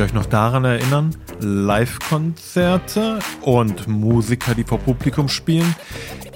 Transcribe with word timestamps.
Ihr 0.00 0.06
euch 0.06 0.14
noch 0.14 0.24
daran 0.24 0.64
erinnern? 0.64 1.14
Live-Konzerte 1.40 3.18
und 3.42 3.86
Musiker, 3.86 4.54
die 4.54 4.64
vor 4.64 4.78
Publikum 4.78 5.28
spielen? 5.28 5.74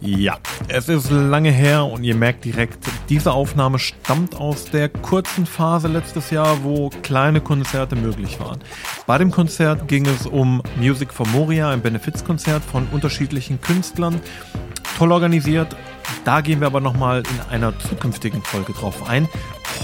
Ja, 0.02 0.36
es 0.68 0.90
ist 0.90 1.10
lange 1.10 1.50
her 1.50 1.86
und 1.86 2.04
ihr 2.04 2.14
merkt 2.14 2.44
direkt, 2.44 2.84
diese 3.08 3.32
Aufnahme 3.32 3.78
stammt 3.78 4.36
aus 4.36 4.66
der 4.66 4.90
kurzen 4.90 5.46
Phase 5.46 5.88
letztes 5.88 6.28
Jahr, 6.28 6.62
wo 6.62 6.90
kleine 7.02 7.40
Konzerte 7.40 7.96
möglich 7.96 8.38
waren. 8.38 8.58
Bei 9.06 9.16
dem 9.16 9.30
Konzert 9.30 9.88
ging 9.88 10.04
es 10.04 10.26
um 10.26 10.62
Music 10.76 11.10
for 11.10 11.26
Moria, 11.28 11.70
ein 11.70 11.80
Benefizkonzert 11.80 12.62
von 12.62 12.86
unterschiedlichen 12.92 13.62
Künstlern. 13.62 14.20
Toll 14.98 15.10
organisiert. 15.10 15.74
Da 16.24 16.40
gehen 16.40 16.60
wir 16.60 16.66
aber 16.66 16.80
nochmal 16.80 17.22
in 17.22 17.50
einer 17.50 17.78
zukünftigen 17.78 18.42
Folge 18.42 18.72
drauf 18.72 19.08
ein. 19.08 19.28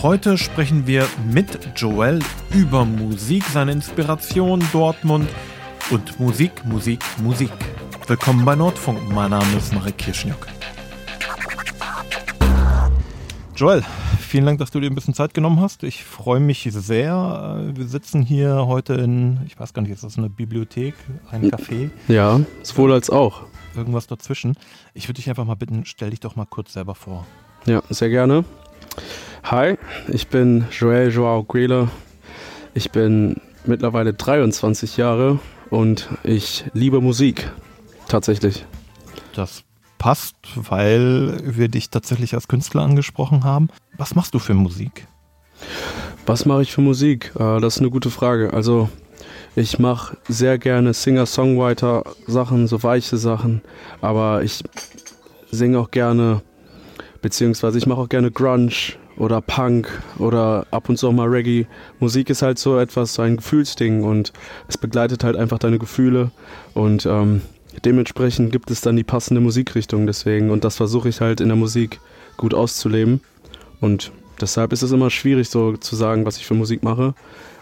Heute 0.02 0.38
sprechen 0.38 0.86
wir 0.86 1.06
mit 1.30 1.58
Joel 1.76 2.20
über 2.54 2.84
Musik, 2.84 3.44
seine 3.44 3.72
Inspiration, 3.72 4.62
Dortmund 4.72 5.28
und 5.90 6.18
Musik, 6.20 6.64
Musik, 6.64 7.00
Musik. 7.22 7.50
Willkommen 8.06 8.44
bei 8.44 8.54
Nordfunk. 8.54 9.10
Mein 9.12 9.30
Name 9.30 9.56
ist 9.56 9.74
Marek 9.74 9.98
Kirschniuk. 9.98 10.46
Joel, 13.56 13.82
vielen 14.18 14.46
Dank, 14.46 14.58
dass 14.58 14.70
du 14.70 14.80
dir 14.80 14.90
ein 14.90 14.94
bisschen 14.94 15.12
Zeit 15.12 15.34
genommen 15.34 15.60
hast. 15.60 15.82
Ich 15.82 16.02
freue 16.04 16.40
mich 16.40 16.66
sehr. 16.70 17.70
Wir 17.74 17.86
sitzen 17.86 18.22
hier 18.22 18.66
heute 18.66 18.94
in, 18.94 19.40
ich 19.46 19.60
weiß 19.60 19.74
gar 19.74 19.82
nicht, 19.82 19.90
ist 19.90 20.02
das 20.02 20.16
eine 20.16 20.30
Bibliothek, 20.30 20.94
ein 21.30 21.50
Café? 21.50 21.90
Ja, 22.08 22.40
sowohl 22.62 22.92
als 22.92 23.10
auch. 23.10 23.42
Irgendwas 23.76 24.06
dazwischen. 24.06 24.56
Ich 24.94 25.08
würde 25.08 25.16
dich 25.16 25.28
einfach 25.28 25.44
mal 25.44 25.54
bitten, 25.54 25.84
stell 25.84 26.10
dich 26.10 26.20
doch 26.20 26.36
mal 26.36 26.46
kurz 26.46 26.72
selber 26.72 26.94
vor. 26.94 27.26
Ja, 27.66 27.82
sehr 27.90 28.08
gerne. 28.08 28.44
Hi, 29.44 29.76
ich 30.08 30.28
bin 30.28 30.66
Joel 30.70 31.12
Joao 31.12 31.44
Guele. 31.44 31.88
Ich 32.74 32.90
bin 32.90 33.40
mittlerweile 33.64 34.12
23 34.14 34.96
Jahre 34.96 35.38
und 35.70 36.08
ich 36.24 36.64
liebe 36.72 37.00
Musik. 37.00 37.50
Tatsächlich. 38.08 38.64
Das 39.34 39.64
passt, 39.98 40.36
weil 40.56 41.38
wir 41.44 41.68
dich 41.68 41.90
tatsächlich 41.90 42.34
als 42.34 42.48
Künstler 42.48 42.82
angesprochen 42.82 43.44
haben. 43.44 43.68
Was 43.96 44.14
machst 44.14 44.34
du 44.34 44.38
für 44.38 44.54
Musik? 44.54 45.06
Was 46.26 46.46
mache 46.46 46.62
ich 46.62 46.72
für 46.72 46.80
Musik? 46.80 47.32
Äh, 47.38 47.60
das 47.60 47.76
ist 47.76 47.80
eine 47.80 47.90
gute 47.90 48.10
Frage. 48.10 48.52
Also 48.52 48.88
ich 49.56 49.78
mache 49.78 50.16
sehr 50.28 50.58
gerne 50.58 50.92
Singer-Songwriter-Sachen, 50.92 52.66
so 52.66 52.82
weiche 52.82 53.16
Sachen, 53.16 53.62
aber 54.00 54.42
ich 54.42 54.62
singe 55.50 55.78
auch 55.78 55.90
gerne, 55.90 56.42
beziehungsweise 57.22 57.78
ich 57.78 57.86
mache 57.86 58.00
auch 58.00 58.08
gerne 58.08 58.30
Grunge 58.30 58.72
oder 59.16 59.40
Punk 59.40 59.88
oder 60.18 60.66
ab 60.70 60.88
und 60.88 60.96
zu 60.96 61.08
auch 61.08 61.12
mal 61.12 61.28
Reggae. 61.28 61.66
Musik 61.98 62.30
ist 62.30 62.42
halt 62.42 62.58
so 62.58 62.78
etwas, 62.78 63.14
so 63.14 63.22
ein 63.22 63.36
Gefühlsding 63.36 64.02
und 64.02 64.32
es 64.68 64.78
begleitet 64.78 65.24
halt 65.24 65.36
einfach 65.36 65.58
deine 65.58 65.78
Gefühle 65.78 66.30
und 66.74 67.04
ähm, 67.06 67.42
dementsprechend 67.84 68.52
gibt 68.52 68.70
es 68.70 68.80
dann 68.80 68.96
die 68.96 69.04
passende 69.04 69.40
Musikrichtung 69.40 70.06
deswegen 70.06 70.50
und 70.50 70.64
das 70.64 70.76
versuche 70.76 71.08
ich 71.08 71.20
halt 71.20 71.40
in 71.40 71.48
der 71.48 71.56
Musik 71.56 72.00
gut 72.36 72.54
auszuleben 72.54 73.20
und 73.80 74.12
deshalb 74.40 74.72
ist 74.72 74.82
es 74.82 74.92
immer 74.92 75.10
schwierig 75.10 75.50
so 75.50 75.76
zu 75.76 75.96
sagen, 75.96 76.24
was 76.24 76.38
ich 76.38 76.46
für 76.46 76.54
Musik 76.54 76.82
mache. 76.82 77.14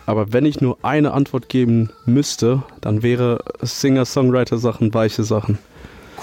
Aber 0.08 0.32
wenn 0.32 0.46
ich 0.46 0.62
nur 0.62 0.78
eine 0.82 1.12
Antwort 1.12 1.50
geben 1.50 1.90
müsste, 2.06 2.62
dann 2.80 3.02
wäre 3.02 3.44
Singer-Songwriter-Sachen 3.60 4.94
weiche 4.94 5.22
Sachen. 5.22 5.58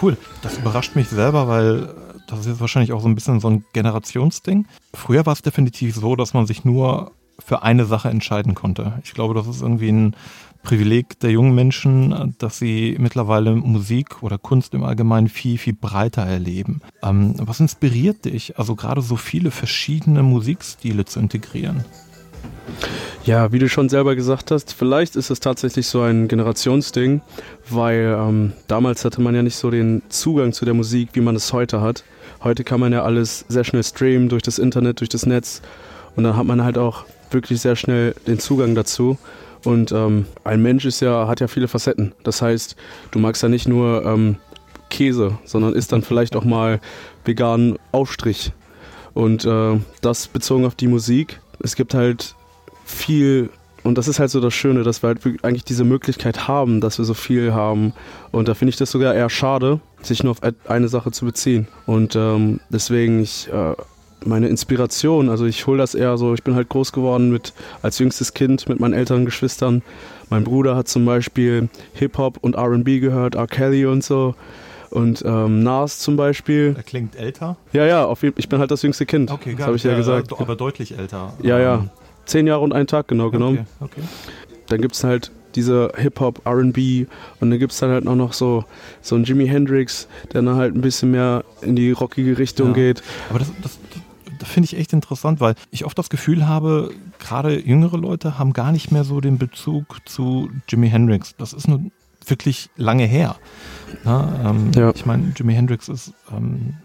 Cool, 0.02 0.18
das 0.42 0.58
überrascht 0.58 0.96
mich 0.96 1.08
selber, 1.08 1.48
weil 1.48 1.94
das 2.28 2.40
ist 2.40 2.48
jetzt 2.48 2.62
wahrscheinlich 2.62 2.94
auch 2.94 3.02
so 3.02 3.08
ein 3.08 3.14
bisschen 3.14 3.40
so 3.40 3.48
ein 3.48 3.64
Generationsding. 3.74 4.66
Früher 4.96 5.28
war 5.28 5.34
es 5.34 5.44
definitiv 5.44 5.94
so, 5.94 6.16
dass 6.16 6.34
man 6.34 6.48
sich 6.48 6.66
nur 6.66 7.12
für 7.38 7.62
eine 7.62 7.86
Sache 7.86 8.10
entscheiden 8.10 8.56
konnte. 8.56 8.94
Ich 9.04 9.14
glaube, 9.14 9.36
das 9.36 9.46
ist 9.46 9.62
irgendwie 9.62 9.92
ein 9.92 10.16
Privileg 10.64 11.20
der 11.20 11.30
jungen 11.30 11.54
Menschen, 11.54 12.34
dass 12.40 12.58
sie 12.58 12.96
mittlerweile 13.00 13.56
Musik 13.56 14.24
oder 14.24 14.40
Kunst 14.40 14.74
im 14.74 14.84
Allgemeinen 14.84 15.30
viel, 15.30 15.60
viel 15.60 15.76
breiter 15.76 16.24
erleben. 16.24 16.82
Ähm, 17.04 17.36
was 17.38 17.60
inspiriert 17.60 18.26
dich, 18.26 18.58
also 18.58 18.76
gerade 18.76 19.04
so 19.04 19.16
viele 19.16 19.52
verschiedene 19.52 20.24
Musikstile 20.24 21.06
zu 21.06 21.20
integrieren? 21.20 21.86
Ja, 23.24 23.52
wie 23.52 23.60
du 23.60 23.68
schon 23.68 23.90
selber 23.90 24.16
gesagt 24.16 24.52
hast, 24.52 24.74
vielleicht 24.74 25.16
ist 25.16 25.32
es 25.32 25.40
tatsächlich 25.40 25.88
so 25.88 26.02
ein 26.02 26.28
Generationsding, 26.28 27.22
weil 27.70 28.16
ähm, 28.20 28.54
damals 28.68 29.04
hatte 29.04 29.22
man 29.22 29.34
ja 29.34 29.42
nicht 29.42 29.56
so 29.56 29.72
den 29.72 30.04
Zugang 30.10 30.54
zu 30.54 30.66
der 30.66 30.76
Musik, 30.76 31.10
wie 31.14 31.22
man 31.22 31.36
es 31.36 31.52
heute 31.52 31.82
hat. 31.82 32.04
Heute 32.44 32.64
kann 32.64 32.80
man 32.80 32.94
ja 32.94 33.04
alles 33.04 33.46
sehr 33.48 33.64
schnell 33.64 33.84
streamen 33.84 34.30
durch 34.30 34.44
das 34.44 34.60
Internet, 34.60 35.00
durch 35.00 35.10
das 35.10 35.26
Netz 35.26 35.62
und 36.16 36.24
dann 36.24 36.38
hat 36.38 36.46
man 36.46 36.64
halt 36.64 36.78
auch 36.78 37.06
wirklich 37.32 37.62
sehr 37.62 37.76
schnell 37.76 38.16
den 38.28 38.40
Zugang 38.40 38.76
dazu. 38.76 39.18
Und 39.64 39.92
ähm, 39.92 40.28
ein 40.44 40.62
Mensch 40.62 40.86
ist 40.86 41.00
ja, 41.00 41.28
hat 41.28 41.40
ja 41.40 41.48
viele 41.48 41.68
Facetten. 41.68 42.14
Das 42.24 42.42
heißt, 42.42 42.76
du 43.12 43.20
magst 43.20 43.42
ja 43.42 43.50
nicht 43.50 43.68
nur 43.68 44.06
ähm, 44.06 44.38
Käse, 44.90 45.38
sondern 45.44 45.74
isst 45.74 45.92
dann 45.92 46.04
vielleicht 46.04 46.36
auch 46.36 46.46
mal 46.46 46.80
veganen 47.26 47.78
Aufstrich. 47.92 48.54
Und 49.14 49.46
äh, 49.46 49.80
das 50.02 50.28
bezogen 50.28 50.66
auf 50.66 50.76
die 50.76 50.88
Musik. 50.88 51.40
Es 51.60 51.76
gibt 51.76 51.94
halt 51.94 52.36
viel 52.86 53.50
und 53.86 54.00
das 54.00 54.08
ist 54.08 54.20
halt 54.20 54.32
so 54.32 54.42
das 54.42 54.56
Schöne, 54.56 54.82
dass 54.82 55.04
wir 55.04 55.10
halt 55.10 55.20
eigentlich 55.44 55.64
diese 55.64 55.84
Möglichkeit 55.84 56.48
haben, 56.48 56.82
dass 56.82 56.98
wir 56.98 57.06
so 57.06 57.14
viel 57.14 57.54
haben. 57.54 57.94
Und 58.32 58.48
da 58.48 58.56
finde 58.56 58.72
ich 58.72 58.78
das 58.78 58.90
sogar 58.90 59.14
eher 59.14 59.30
schade, 59.30 59.80
sich 60.02 60.24
nur 60.24 60.32
auf 60.32 60.40
eine 60.68 60.88
Sache 60.88 61.12
zu 61.12 61.24
beziehen. 61.24 61.68
Und 61.86 62.16
ähm, 62.16 62.62
deswegen, 62.72 63.22
ich, 63.22 63.48
äh, 63.54 63.76
meine 64.26 64.48
Inspiration, 64.48 65.30
also 65.30 65.46
ich 65.46 65.68
hole 65.68 65.78
das 65.78 65.94
eher 65.94 66.18
so, 66.18 66.34
ich 66.34 66.42
bin 66.42 66.56
halt 66.56 66.68
groß 66.70 66.94
geworden 66.94 67.30
mit, 67.30 67.54
als 67.84 68.00
jüngstes 68.00 68.34
Kind 68.34 68.68
mit 68.68 68.80
meinen 68.80 68.96
älteren 68.96 69.24
Geschwistern. 69.24 69.84
Mein 70.32 70.44
Bruder 70.44 70.76
hat 70.76 70.88
zum 70.88 71.06
Beispiel 71.06 71.70
Hip-Hop 71.94 72.40
und 72.42 72.58
RB 72.58 73.00
gehört, 73.00 73.36
R. 73.36 73.46
Kelly 73.46 73.86
und 73.86 74.04
so. 74.04 74.34
Und 74.96 75.24
ähm, 75.26 75.62
Nas 75.62 76.00
zum 76.00 76.16
Beispiel. 76.16 76.74
Er 76.78 76.84
klingt 76.84 77.18
älter? 77.18 77.58
Ja, 77.74 77.86
ja, 77.86 78.06
auf 78.06 78.24
jeden, 78.24 78.36
ich 78.40 78.48
bin 78.48 78.60
halt 78.60 78.72
das 78.72 78.82
jüngste 78.82 79.06
Kind. 79.06 79.30
Okay, 79.30 79.54
das 79.54 79.68
habe 79.68 79.76
ich 79.76 79.84
ja 79.84 79.94
gesagt. 79.94 80.32
Aber 80.40 80.56
deutlich 80.56 80.98
älter. 80.98 81.34
Ja, 81.44 81.60
ja. 81.60 81.76
Ähm, 81.76 81.90
zehn 82.24 82.48
Jahre 82.48 82.62
und 82.62 82.72
einen 82.72 82.88
Tag 82.88 83.10
genau 83.10 83.30
genommen. 83.30 83.68
Okay, 83.82 84.00
okay. 84.00 84.08
Dann 84.68 84.80
gibt 84.80 84.96
es 84.96 85.04
halt 85.04 85.32
diese 85.56 85.92
Hip-Hop, 85.98 86.48
RB 86.48 87.08
und 87.42 87.50
dann 87.50 87.60
gibt 87.60 87.74
es 87.74 87.80
dann 87.80 87.90
halt 87.90 88.08
auch 88.08 88.16
noch 88.16 88.32
so, 88.32 88.64
so 89.02 89.16
einen 89.16 89.26
Jimi 89.26 89.48
Hendrix, 89.48 90.08
der 90.32 90.42
dann 90.42 90.56
halt 90.56 90.74
ein 90.74 90.82
bisschen 90.82 91.12
mehr 91.12 91.44
in 91.62 91.76
die 91.76 91.92
rockige 91.92 92.38
Richtung 92.38 92.70
ja. 92.70 92.74
geht. 92.74 93.04
Aber 93.30 93.40
das, 93.40 93.52
das, 93.62 93.78
das 94.40 94.48
finde 94.48 94.66
ich 94.66 94.78
echt 94.78 94.94
interessant, 94.94 95.42
weil 95.42 95.56
ich 95.72 95.84
oft 95.84 95.98
das 95.98 96.10
Gefühl 96.10 96.48
habe, 96.48 96.92
gerade 97.20 97.60
jüngere 97.60 97.98
Leute 97.98 98.40
haben 98.40 98.54
gar 98.54 98.72
nicht 98.72 98.94
mehr 98.94 99.04
so 99.04 99.20
den 99.20 99.38
Bezug 99.38 99.98
zu 100.06 100.50
Jimi 100.70 100.90
Hendrix. 100.90 101.36
Das 101.38 101.52
ist 101.52 101.68
nur 101.68 101.82
wirklich 102.30 102.70
lange 102.76 103.06
her. 103.06 103.38
Na, 104.04 104.50
ähm, 104.50 104.72
ja. 104.76 104.92
Ich 104.94 105.06
meine, 105.06 105.34
Jimi 105.36 105.54
Hendrix 105.54 105.90
ist 105.90 106.14
ähm, 106.32 106.76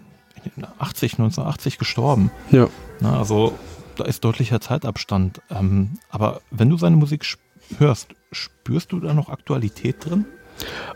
80, 0.78 1.14
1980 1.14 1.78
gestorben. 1.78 2.31
Ja. 2.50 2.69
Na, 3.00 3.19
also 3.19 3.58
da 3.96 4.04
ist 4.04 4.25
deutlicher 4.25 4.60
Zeitabstand. 4.60 5.40
Ähm, 5.50 5.98
aber 6.08 6.40
wenn 6.50 6.70
du 6.70 6.76
seine 6.76 6.96
Musik 6.96 7.26
hörst, 7.78 8.08
spürst 8.32 8.92
du 8.92 9.00
da 9.00 9.14
noch 9.14 9.28
Aktualität 9.28 10.04
drin? 10.04 10.25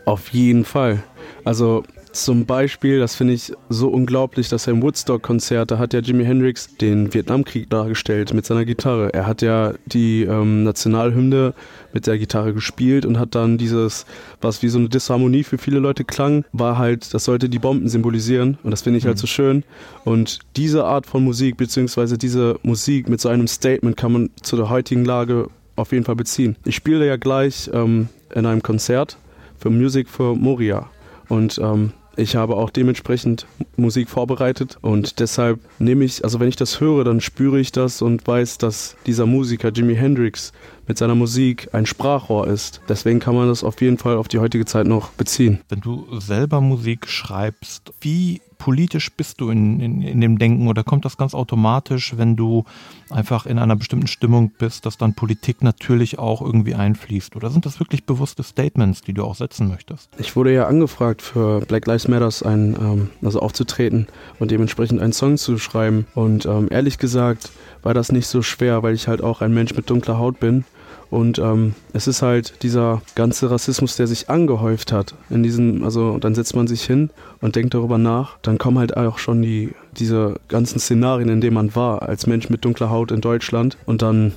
Auf 0.05 0.29
jeden 0.29 0.65
Fall. 0.65 1.03
Also 1.43 1.83
zum 2.15 2.45
Beispiel, 2.45 2.99
das 2.99 3.15
finde 3.15 3.33
ich 3.33 3.51
so 3.69 3.89
unglaublich, 3.89 4.49
dass 4.49 4.67
er 4.67 4.73
im 4.73 4.81
Woodstock-Konzert, 4.81 5.71
da 5.71 5.77
hat 5.77 5.93
ja 5.93 5.99
Jimi 5.99 6.23
Hendrix 6.23 6.75
den 6.77 7.13
Vietnamkrieg 7.13 7.69
dargestellt 7.69 8.33
mit 8.33 8.45
seiner 8.45 8.65
Gitarre. 8.65 9.13
Er 9.13 9.27
hat 9.27 9.41
ja 9.41 9.73
die 9.85 10.23
ähm, 10.23 10.63
Nationalhymne 10.63 11.53
mit 11.93 12.07
der 12.07 12.17
Gitarre 12.17 12.53
gespielt 12.53 13.05
und 13.05 13.19
hat 13.19 13.35
dann 13.35 13.57
dieses, 13.57 14.05
was 14.41 14.63
wie 14.63 14.69
so 14.69 14.79
eine 14.79 14.89
Disharmonie 14.89 15.43
für 15.43 15.57
viele 15.57 15.79
Leute 15.79 16.03
klang, 16.03 16.45
war 16.51 16.77
halt, 16.77 17.13
das 17.13 17.25
sollte 17.25 17.49
die 17.49 17.59
Bomben 17.59 17.89
symbolisieren 17.89 18.57
und 18.63 18.71
das 18.71 18.81
finde 18.81 18.97
ich 18.97 19.05
halt 19.05 19.15
mhm. 19.15 19.17
halt 19.17 19.19
so 19.19 19.27
schön. 19.27 19.63
Und 20.03 20.39
diese 20.55 20.85
Art 20.85 21.05
von 21.05 21.23
Musik, 21.23 21.57
beziehungsweise 21.57 22.17
diese 22.17 22.59
Musik 22.63 23.09
mit 23.09 23.19
so 23.19 23.29
einem 23.29 23.47
Statement 23.47 23.97
kann 23.97 24.13
man 24.13 24.29
zu 24.41 24.55
der 24.55 24.69
heutigen 24.69 25.05
Lage 25.05 25.49
auf 25.75 25.91
jeden 25.91 26.05
Fall 26.05 26.15
beziehen. 26.15 26.55
Ich 26.65 26.75
spiele 26.75 27.05
ja 27.05 27.17
gleich 27.17 27.69
ähm, 27.73 28.07
in 28.33 28.45
einem 28.45 28.63
Konzert 28.63 29.17
für 29.57 29.69
Music 29.69 30.07
for 30.07 30.35
Moria 30.35 30.89
und 31.29 31.59
ähm, 31.61 31.91
ich 32.17 32.35
habe 32.35 32.55
auch 32.55 32.69
dementsprechend 32.69 33.45
Musik 33.77 34.09
vorbereitet 34.09 34.77
und 34.81 35.19
deshalb 35.19 35.59
nehme 35.79 36.05
ich, 36.05 36.23
also 36.23 36.39
wenn 36.39 36.47
ich 36.47 36.55
das 36.55 36.79
höre, 36.79 37.03
dann 37.03 37.21
spüre 37.21 37.59
ich 37.59 37.71
das 37.71 38.01
und 38.01 38.25
weiß, 38.25 38.57
dass 38.57 38.95
dieser 39.05 39.25
Musiker 39.25 39.69
Jimi 39.69 39.95
Hendrix 39.95 40.53
mit 40.87 40.97
seiner 40.97 41.15
Musik 41.15 41.69
ein 41.73 41.85
Sprachrohr 41.85 42.47
ist. 42.47 42.81
Deswegen 42.87 43.19
kann 43.19 43.35
man 43.35 43.47
das 43.47 43.63
auf 43.63 43.81
jeden 43.81 43.97
Fall 43.97 44.17
auf 44.17 44.27
die 44.27 44.39
heutige 44.39 44.65
Zeit 44.65 44.87
noch 44.87 45.09
beziehen. 45.11 45.61
Wenn 45.69 45.81
du 45.81 46.19
selber 46.19 46.61
Musik 46.61 47.07
schreibst, 47.07 47.93
wie 48.01 48.41
politisch 48.57 49.11
bist 49.11 49.41
du 49.41 49.49
in, 49.49 49.79
in, 49.79 50.01
in 50.01 50.21
dem 50.21 50.39
Denken 50.39 50.67
oder 50.67 50.83
kommt 50.83 51.05
das 51.05 51.17
ganz 51.17 51.33
automatisch, 51.33 52.17
wenn 52.17 52.35
du 52.35 52.63
einfach 53.09 53.45
in 53.45 53.59
einer 53.59 53.75
bestimmten 53.75 54.07
Stimmung 54.07 54.51
bist, 54.57 54.85
dass 54.85 54.97
dann 54.97 55.13
Politik 55.13 55.61
natürlich 55.61 56.19
auch 56.19 56.41
irgendwie 56.41 56.73
einfließt? 56.73 57.35
Oder 57.35 57.49
sind 57.49 57.65
das 57.65 57.79
wirklich 57.79 58.05
bewusste 58.05 58.43
Statements, 58.43 59.01
die 59.01 59.13
du 59.13 59.23
auch 59.23 59.35
setzen 59.35 59.67
möchtest? 59.67 60.09
Ich 60.17 60.35
wurde 60.35 60.53
ja 60.53 60.67
angefragt, 60.67 61.21
für 61.21 61.61
Black 61.61 61.85
Lives 61.85 62.07
Matters 62.07 62.43
ein, 62.43 62.75
ähm, 62.79 63.09
also 63.21 63.39
aufzutreten 63.39 64.07
und 64.39 64.51
dementsprechend 64.51 65.01
einen 65.01 65.13
Song 65.13 65.37
zu 65.37 65.57
schreiben. 65.57 66.07
Und 66.15 66.45
ähm, 66.45 66.67
ehrlich 66.71 66.97
gesagt 66.97 67.51
war 67.83 67.93
das 67.93 68.11
nicht 68.11 68.27
so 68.27 68.41
schwer, 68.41 68.81
weil 68.83 68.95
ich 68.95 69.07
halt 69.07 69.21
auch 69.21 69.41
ein 69.41 69.53
Mensch 69.53 69.75
mit 69.75 69.89
dunkler 69.89 70.17
Haut 70.17 70.39
bin 70.39 70.65
Und 71.09 71.39
ähm, 71.39 71.75
es 71.93 72.07
ist 72.07 72.21
halt 72.21 72.63
dieser 72.63 73.01
ganze 73.15 73.49
Rassismus, 73.49 73.95
der 73.95 74.07
sich 74.07 74.29
angehäuft 74.29 74.91
hat. 74.91 75.15
In 75.29 75.43
diesem, 75.43 75.83
also 75.83 76.17
dann 76.17 76.35
setzt 76.35 76.55
man 76.55 76.67
sich 76.67 76.83
hin 76.83 77.09
und 77.41 77.55
denkt 77.55 77.73
darüber 77.73 77.97
nach. 77.97 78.37
Dann 78.41 78.57
kommen 78.57 78.79
halt 78.79 78.97
auch 78.97 79.17
schon 79.17 79.41
die, 79.41 79.73
diese 79.97 80.39
ganzen 80.47 80.79
Szenarien, 80.79 81.29
in 81.29 81.41
denen 81.41 81.55
man 81.55 81.75
war, 81.75 82.01
als 82.03 82.27
Mensch 82.27 82.49
mit 82.49 82.65
dunkler 82.65 82.89
Haut 82.89 83.11
in 83.11 83.21
Deutschland. 83.21 83.77
Und 83.85 84.01
dann 84.01 84.33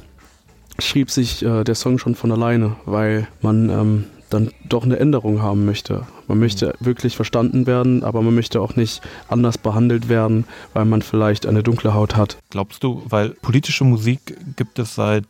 schrieb 0.79 1.11
sich 1.11 1.45
äh, 1.45 1.65
der 1.65 1.75
Song 1.75 1.99
schon 1.99 2.15
von 2.15 2.31
alleine, 2.33 2.77
weil 2.85 3.27
man 3.43 3.71
ähm, 3.71 4.05
dann 4.31 4.51
doch 4.69 4.85
eine 4.85 4.99
Änderung 4.99 5.43
haben 5.43 5.65
möchte. 5.65 6.07
Man 6.27 6.39
möchte 6.39 6.75
mhm. 6.79 6.87
wirklich 6.87 7.17
verstanden 7.17 7.67
werden, 7.67 8.05
aber 8.05 8.23
man 8.23 8.35
möchte 8.35 8.61
auch 8.61 8.77
nicht 8.77 9.01
anders 9.29 9.59
behandelt 9.59 10.09
werden, 10.09 10.45
weil 10.75 10.85
man 10.85 11.03
vielleicht 11.03 11.47
eine 11.47 11.63
dunkle 11.63 11.95
Haut 11.95 12.17
hat. 12.17 12.39
Glaubst 12.51 12.83
du, 12.85 13.03
weil 13.09 13.31
politische 13.31 13.85
Musik 13.85 14.37
gibt 14.57 14.79
es 14.79 14.95
seit, 14.95 15.27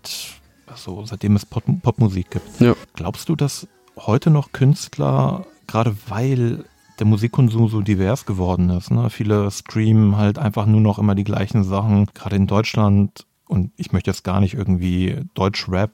also 0.70 1.04
seitdem 1.04 1.36
es 1.36 1.46
Pop 1.46 1.64
Popmusik 1.82 2.30
gibt. 2.30 2.60
Ja. 2.60 2.74
Glaubst 2.94 3.28
du, 3.28 3.36
dass 3.36 3.66
heute 3.96 4.30
noch 4.30 4.52
Künstler, 4.52 5.46
gerade 5.66 5.96
weil 6.08 6.64
der 6.98 7.06
Musikkonsum 7.06 7.68
so 7.68 7.80
divers 7.80 8.26
geworden 8.26 8.70
ist. 8.70 8.90
Ne? 8.90 9.10
Viele 9.10 9.50
streamen 9.50 10.16
halt 10.16 10.38
einfach 10.38 10.66
nur 10.66 10.80
noch 10.80 10.98
immer 10.98 11.14
die 11.14 11.24
gleichen 11.24 11.64
Sachen. 11.64 12.06
Gerade 12.14 12.36
in 12.36 12.46
Deutschland 12.46 13.26
und 13.48 13.72
ich 13.76 13.92
möchte 13.92 14.10
jetzt 14.10 14.24
gar 14.24 14.40
nicht 14.40 14.54
irgendwie 14.54 15.16
Deutsch-Rap 15.34 15.92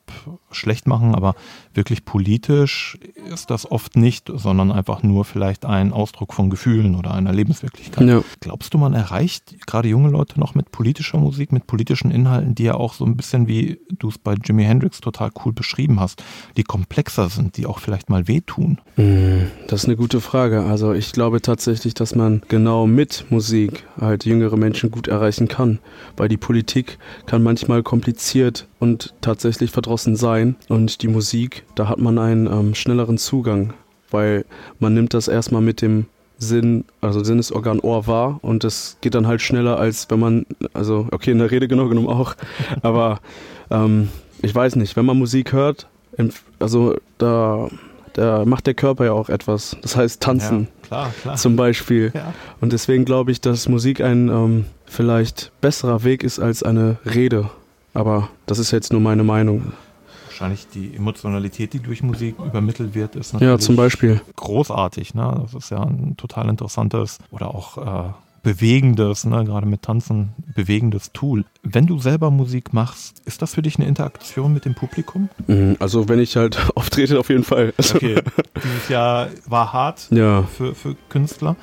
schlecht 0.50 0.86
machen, 0.86 1.14
aber 1.14 1.34
wirklich 1.72 2.04
politisch 2.04 2.98
ist 3.32 3.50
das 3.50 3.70
oft 3.70 3.96
nicht, 3.96 4.30
sondern 4.32 4.72
einfach 4.72 5.02
nur 5.02 5.24
vielleicht 5.24 5.64
ein 5.64 5.92
Ausdruck 5.92 6.34
von 6.34 6.50
Gefühlen 6.50 6.96
oder 6.96 7.14
einer 7.14 7.32
Lebenswirklichkeit. 7.32 8.06
Ja. 8.08 8.22
Glaubst 8.40 8.74
du, 8.74 8.78
man 8.78 8.94
erreicht 8.94 9.66
gerade 9.66 9.88
junge 9.88 10.10
Leute 10.10 10.40
noch 10.40 10.54
mit 10.54 10.72
politischer 10.72 11.18
Musik, 11.18 11.52
mit 11.52 11.66
politischen 11.66 12.10
Inhalten, 12.10 12.54
die 12.54 12.64
ja 12.64 12.74
auch 12.74 12.94
so 12.94 13.04
ein 13.04 13.16
bisschen 13.16 13.46
wie 13.46 13.78
du 13.98 14.08
es 14.08 14.18
bei 14.18 14.34
Jimi 14.34 14.64
Hendrix 14.64 15.00
total 15.00 15.30
cool 15.44 15.52
beschrieben 15.52 16.00
hast, 16.00 16.22
die 16.56 16.64
komplexer 16.64 17.28
sind, 17.28 17.56
die 17.56 17.66
auch 17.66 17.78
vielleicht 17.78 18.10
mal 18.10 18.26
wehtun? 18.26 18.80
Mm, 18.96 19.46
das 19.68 19.82
ist 19.82 19.86
eine 19.86 19.96
gute 19.96 20.20
Frage. 20.20 20.64
Also 20.64 20.92
ich 20.92 21.12
glaube 21.12 21.40
tatsächlich, 21.40 21.94
dass 21.94 22.14
man 22.14 22.42
genau 22.48 22.86
mit 22.86 23.26
Musik 23.30 23.84
halt 24.00 24.24
jüngere 24.24 24.56
Menschen 24.56 24.90
gut 24.90 25.06
erreichen 25.06 25.46
kann, 25.46 25.78
weil 26.16 26.28
die 26.28 26.36
Politik 26.36 26.98
kann 27.26 27.44
manchmal 27.44 27.82
kompliziert 27.82 28.67
und 28.81 29.14
tatsächlich 29.20 29.70
verdrossen 29.70 30.17
sein. 30.17 30.56
Und 30.69 31.02
die 31.02 31.08
Musik, 31.08 31.64
da 31.75 31.88
hat 31.88 31.99
man 31.99 32.19
einen 32.19 32.46
ähm, 32.46 32.75
schnelleren 32.75 33.19
Zugang, 33.19 33.73
weil 34.11 34.44
man 34.81 34.94
nimmt 34.94 35.14
das 35.14 35.29
erstmal 35.29 35.62
mit 35.62 35.81
dem 35.82 36.06
Sinn, 36.38 36.85
also 37.00 37.23
Sinnesorgan 37.23 37.79
Ohr 37.81 38.06
wahr 38.06 38.41
und 38.43 38.64
das 38.64 38.99
geht 39.00 39.14
dann 39.14 39.26
halt 39.26 39.41
schneller, 39.41 39.79
als 39.79 40.11
wenn 40.11 40.19
man, 40.19 40.46
also 40.73 41.06
okay, 41.12 41.31
in 41.31 41.38
der 41.38 41.50
Rede 41.50 41.69
genau 41.69 41.88
genommen 41.88 42.08
auch, 42.08 42.35
aber 42.82 43.20
ähm, 43.70 44.08
ich 44.43 44.55
weiß 44.55 44.76
nicht, 44.76 44.96
wenn 44.96 45.06
man 45.06 45.17
Musik 45.17 45.52
hört, 45.52 45.87
also 46.58 46.96
da, 47.19 47.69
da 48.12 48.44
macht 48.44 48.67
der 48.67 48.75
Körper 48.75 49.06
ja 49.06 49.12
auch 49.12 49.29
etwas. 49.29 49.76
Das 49.82 49.96
heißt 49.96 50.23
tanzen 50.23 50.69
ja, 50.82 50.87
klar, 50.87 51.14
klar. 51.23 51.37
zum 51.37 51.56
Beispiel. 51.56 52.12
Ja. 52.14 52.35
Und 52.61 52.73
deswegen 52.73 53.05
glaube 53.05 53.32
ich, 53.32 53.41
dass 53.41 53.69
Musik 53.69 54.00
ein 54.00 54.29
ähm, 54.29 54.64
vielleicht 54.94 55.52
besserer 55.61 56.05
Weg 56.05 56.23
ist 56.23 56.38
als 56.38 56.62
eine 56.62 56.96
Rede. 57.05 57.50
Aber 57.93 58.29
das 58.46 58.58
ist 58.58 58.70
jetzt 58.70 58.93
nur 58.93 59.00
meine 59.00 59.25
Meinung. 59.25 59.73
Wahrscheinlich 60.26 60.67
die 60.69 60.96
Emotionalität, 60.96 61.73
die 61.73 61.79
durch 61.79 62.02
Musik 62.02 62.37
übermittelt 62.44 62.94
wird, 62.94 63.14
ist 63.14 63.35
natürlich 63.35 63.52
ja, 63.52 63.58
zum 63.58 63.76
Beispiel. 63.76 64.20
großartig. 64.35 65.14
Ne? 65.14 65.41
Das 65.43 65.55
ist 65.55 65.70
ja 65.70 65.81
ein 65.81 66.17
total 66.17 66.49
interessantes 66.49 67.19
oder 67.31 67.55
auch 67.55 68.08
äh, 68.08 68.12
bewegendes, 68.43 69.25
ne? 69.25 69.44
gerade 69.44 69.67
mit 69.67 69.82
Tanzen, 69.82 70.35
bewegendes 70.55 71.12
Tool. 71.12 71.44
Wenn 71.62 71.87
du 71.87 71.99
selber 71.99 72.31
Musik 72.31 72.73
machst, 72.73 73.23
ist 73.26 73.43
das 73.43 73.55
für 73.55 73.62
dich 73.62 73.76
eine 73.76 73.87
Interaktion 73.87 74.52
mit 74.52 74.64
dem 74.64 74.75
Publikum? 74.75 75.29
Mhm, 75.46 75.76
also 75.79 76.08
wenn 76.08 76.19
ich 76.19 76.37
halt 76.37 76.58
auftrete, 76.75 77.20
auf 77.20 77.29
jeden 77.29 77.44
Fall. 77.44 77.73
Okay, 77.79 78.20
dieses 78.56 78.88
Jahr 78.88 79.29
war 79.46 79.73
hart 79.73 80.08
ja. 80.11 80.43
für, 80.43 80.75
für 80.75 80.96
Künstler. 81.08 81.56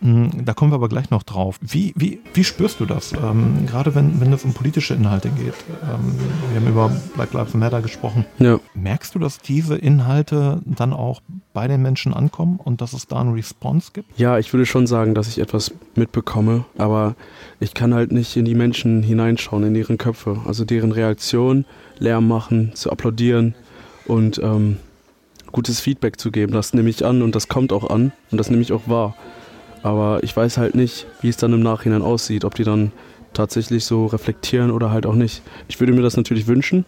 Mm, 0.00 0.44
da 0.44 0.54
kommen 0.54 0.72
wir 0.72 0.76
aber 0.76 0.88
gleich 0.88 1.10
noch 1.10 1.22
drauf. 1.22 1.58
Wie, 1.60 1.92
wie, 1.96 2.20
wie 2.34 2.44
spürst 2.44 2.80
du 2.80 2.86
das? 2.86 3.12
Ähm, 3.12 3.66
gerade 3.66 3.94
wenn, 3.94 4.20
wenn 4.20 4.32
es 4.32 4.44
um 4.44 4.52
politische 4.52 4.94
Inhalte 4.94 5.30
geht. 5.30 5.54
Ähm, 5.82 6.14
wir 6.50 6.60
haben 6.60 6.68
über 6.68 6.90
Black 7.14 7.32
Lives 7.32 7.54
Matter 7.54 7.82
gesprochen. 7.82 8.24
Ja. 8.38 8.60
Merkst 8.74 9.14
du, 9.14 9.18
dass 9.18 9.38
diese 9.38 9.76
Inhalte 9.76 10.60
dann 10.64 10.92
auch 10.92 11.20
bei 11.52 11.68
den 11.68 11.82
Menschen 11.82 12.12
ankommen 12.12 12.60
und 12.62 12.80
dass 12.80 12.92
es 12.92 13.06
da 13.06 13.20
eine 13.20 13.34
Response 13.34 13.90
gibt? 13.92 14.18
Ja, 14.18 14.38
ich 14.38 14.52
würde 14.52 14.66
schon 14.66 14.86
sagen, 14.86 15.14
dass 15.14 15.28
ich 15.28 15.38
etwas 15.38 15.72
mitbekomme, 15.94 16.64
aber 16.76 17.16
ich 17.60 17.74
kann 17.74 17.94
halt 17.94 18.12
nicht 18.12 18.36
in 18.36 18.44
die 18.44 18.54
Menschen 18.54 19.02
hineinschauen, 19.02 19.64
in 19.64 19.74
ihren 19.74 19.98
Köpfe. 19.98 20.40
Also 20.46 20.64
deren 20.64 20.92
Reaktion, 20.92 21.64
Lärm 21.98 22.28
machen, 22.28 22.72
zu 22.74 22.90
applaudieren 22.90 23.54
und 24.06 24.38
ähm, 24.42 24.76
gutes 25.52 25.80
Feedback 25.80 26.20
zu 26.20 26.30
geben. 26.30 26.52
Das 26.52 26.74
nehme 26.74 26.90
ich 26.90 27.04
an 27.04 27.22
und 27.22 27.34
das 27.34 27.48
kommt 27.48 27.72
auch 27.72 27.88
an 27.88 28.12
und 28.30 28.38
das 28.38 28.50
nehme 28.50 28.62
ich 28.62 28.72
auch 28.72 28.88
wahr. 28.88 29.14
Aber 29.86 30.20
ich 30.24 30.36
weiß 30.36 30.58
halt 30.58 30.74
nicht, 30.74 31.06
wie 31.20 31.28
es 31.28 31.36
dann 31.36 31.52
im 31.52 31.60
Nachhinein 31.60 32.02
aussieht, 32.02 32.44
ob 32.44 32.56
die 32.56 32.64
dann 32.64 32.90
tatsächlich 33.34 33.84
so 33.84 34.06
reflektieren 34.06 34.72
oder 34.72 34.90
halt 34.90 35.06
auch 35.06 35.14
nicht. 35.14 35.42
Ich 35.68 35.78
würde 35.78 35.92
mir 35.92 36.02
das 36.02 36.16
natürlich 36.16 36.48
wünschen, 36.48 36.84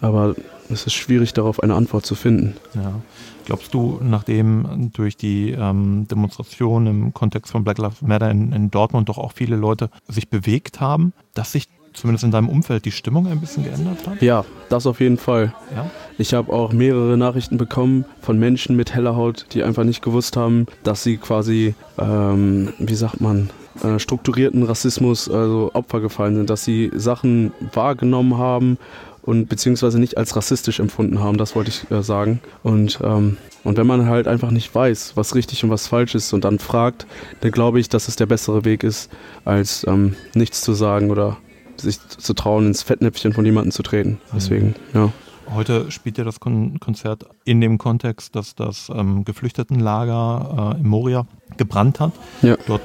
aber 0.00 0.36
es 0.70 0.86
ist 0.86 0.92
schwierig, 0.92 1.32
darauf 1.32 1.60
eine 1.60 1.74
Antwort 1.74 2.06
zu 2.06 2.14
finden. 2.14 2.54
Ja. 2.76 3.00
Glaubst 3.46 3.74
du, 3.74 3.98
nachdem 4.00 4.92
durch 4.92 5.16
die 5.16 5.50
ähm, 5.50 6.06
Demonstration 6.06 6.86
im 6.86 7.14
Kontext 7.14 7.50
von 7.50 7.64
Black 7.64 7.78
Lives 7.78 8.00
Matter 8.00 8.30
in, 8.30 8.52
in 8.52 8.70
Dortmund 8.70 9.08
doch 9.08 9.18
auch 9.18 9.32
viele 9.32 9.56
Leute 9.56 9.90
sich 10.06 10.30
bewegt 10.30 10.80
haben, 10.80 11.12
dass 11.34 11.50
sich 11.50 11.66
zumindest 11.92 12.24
in 12.24 12.30
deinem 12.30 12.48
Umfeld 12.48 12.84
die 12.84 12.90
Stimmung 12.90 13.26
ein 13.26 13.40
bisschen 13.40 13.64
geändert 13.64 14.06
hat? 14.06 14.22
Ja, 14.22 14.44
das 14.68 14.86
auf 14.86 15.00
jeden 15.00 15.18
Fall. 15.18 15.54
Ja? 15.74 15.90
Ich 16.18 16.34
habe 16.34 16.52
auch 16.52 16.72
mehrere 16.72 17.16
Nachrichten 17.16 17.58
bekommen 17.58 18.04
von 18.20 18.38
Menschen 18.38 18.76
mit 18.76 18.94
heller 18.94 19.16
Haut, 19.16 19.46
die 19.52 19.62
einfach 19.62 19.84
nicht 19.84 20.02
gewusst 20.02 20.36
haben, 20.36 20.66
dass 20.82 21.02
sie 21.02 21.16
quasi, 21.16 21.74
ähm, 21.98 22.72
wie 22.78 22.94
sagt 22.94 23.20
man, 23.20 23.50
äh, 23.82 23.98
strukturierten 23.98 24.62
Rassismus, 24.62 25.30
also 25.30 25.70
Opfer 25.72 26.00
gefallen 26.00 26.36
sind, 26.36 26.50
dass 26.50 26.64
sie 26.64 26.90
Sachen 26.94 27.52
wahrgenommen 27.72 28.36
haben 28.36 28.78
und 29.22 29.48
beziehungsweise 29.48 29.98
nicht 29.98 30.18
als 30.18 30.36
rassistisch 30.36 30.80
empfunden 30.80 31.20
haben, 31.20 31.38
das 31.38 31.54
wollte 31.54 31.70
ich 31.70 31.90
äh, 31.90 32.02
sagen. 32.02 32.40
Und, 32.62 32.98
ähm, 33.02 33.36
und 33.64 33.78
wenn 33.78 33.86
man 33.86 34.06
halt 34.06 34.26
einfach 34.26 34.50
nicht 34.50 34.74
weiß, 34.74 35.12
was 35.14 35.34
richtig 35.34 35.64
und 35.64 35.70
was 35.70 35.86
falsch 35.86 36.14
ist 36.14 36.32
und 36.32 36.44
dann 36.44 36.58
fragt, 36.58 37.06
dann 37.40 37.52
glaube 37.52 37.80
ich, 37.80 37.88
dass 37.88 38.08
es 38.08 38.16
der 38.16 38.26
bessere 38.26 38.64
Weg 38.64 38.82
ist, 38.82 39.10
als 39.44 39.86
ähm, 39.86 40.16
nichts 40.34 40.62
zu 40.62 40.72
sagen 40.74 41.10
oder 41.10 41.38
sich 41.82 41.98
zu 42.08 42.34
trauen, 42.34 42.66
ins 42.66 42.82
Fettnäpfchen 42.82 43.32
von 43.32 43.44
jemandem 43.44 43.72
zu 43.72 43.82
treten. 43.82 44.20
Deswegen, 44.34 44.74
ja. 44.94 45.12
Heute 45.54 45.90
spielt 45.90 46.16
ja 46.16 46.24
das 46.24 46.40
Kon 46.40 46.80
Konzert 46.80 47.26
in 47.44 47.60
dem 47.60 47.76
Kontext, 47.76 48.34
dass 48.36 48.54
das 48.54 48.90
ähm, 48.94 49.24
Geflüchtetenlager 49.24 50.74
äh, 50.76 50.80
in 50.80 50.88
Moria 50.88 51.26
gebrannt 51.56 52.00
hat. 52.00 52.12
Ja. 52.40 52.56
Dort 52.66 52.82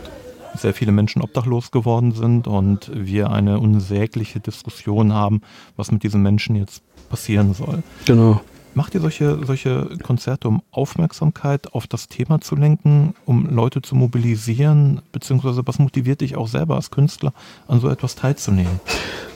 sehr 0.56 0.74
viele 0.74 0.92
Menschen 0.92 1.22
obdachlos 1.22 1.72
geworden 1.72 2.12
sind 2.12 2.48
und 2.48 2.92
wir 2.94 3.30
eine 3.30 3.60
unsägliche 3.60 4.39
Diskussion 4.39 5.13
haben, 5.13 5.42
was 5.75 5.92
mit 5.92 6.04
diesen 6.04 6.22
Menschen 6.22 6.56
jetzt 6.56 6.82
passieren 7.10 7.54
soll. 7.54 7.84
Genau. 8.06 8.42
Macht 8.77 8.93
ihr 8.93 9.01
solche, 9.01 9.39
solche 9.43 9.89
Konzerte, 10.03 10.48
um 10.48 10.62
Aufmerksamkeit 10.69 11.74
auf 11.74 11.88
das 11.88 12.10
Thema 12.10 12.41
zu 12.41 12.55
lenken, 12.55 13.15
um 13.25 13.48
Leute 13.50 13.81
zu 13.81 13.96
mobilisieren, 13.96 15.01
beziehungsweise 15.12 15.65
was 15.65 15.79
motiviert 15.79 16.22
dich 16.22 16.36
auch 16.36 16.48
selber 16.48 16.75
als 16.75 16.91
Künstler, 16.91 17.34
an 17.67 17.79
so 17.79 17.89
etwas 17.89 18.13
teilzunehmen? 18.13 18.79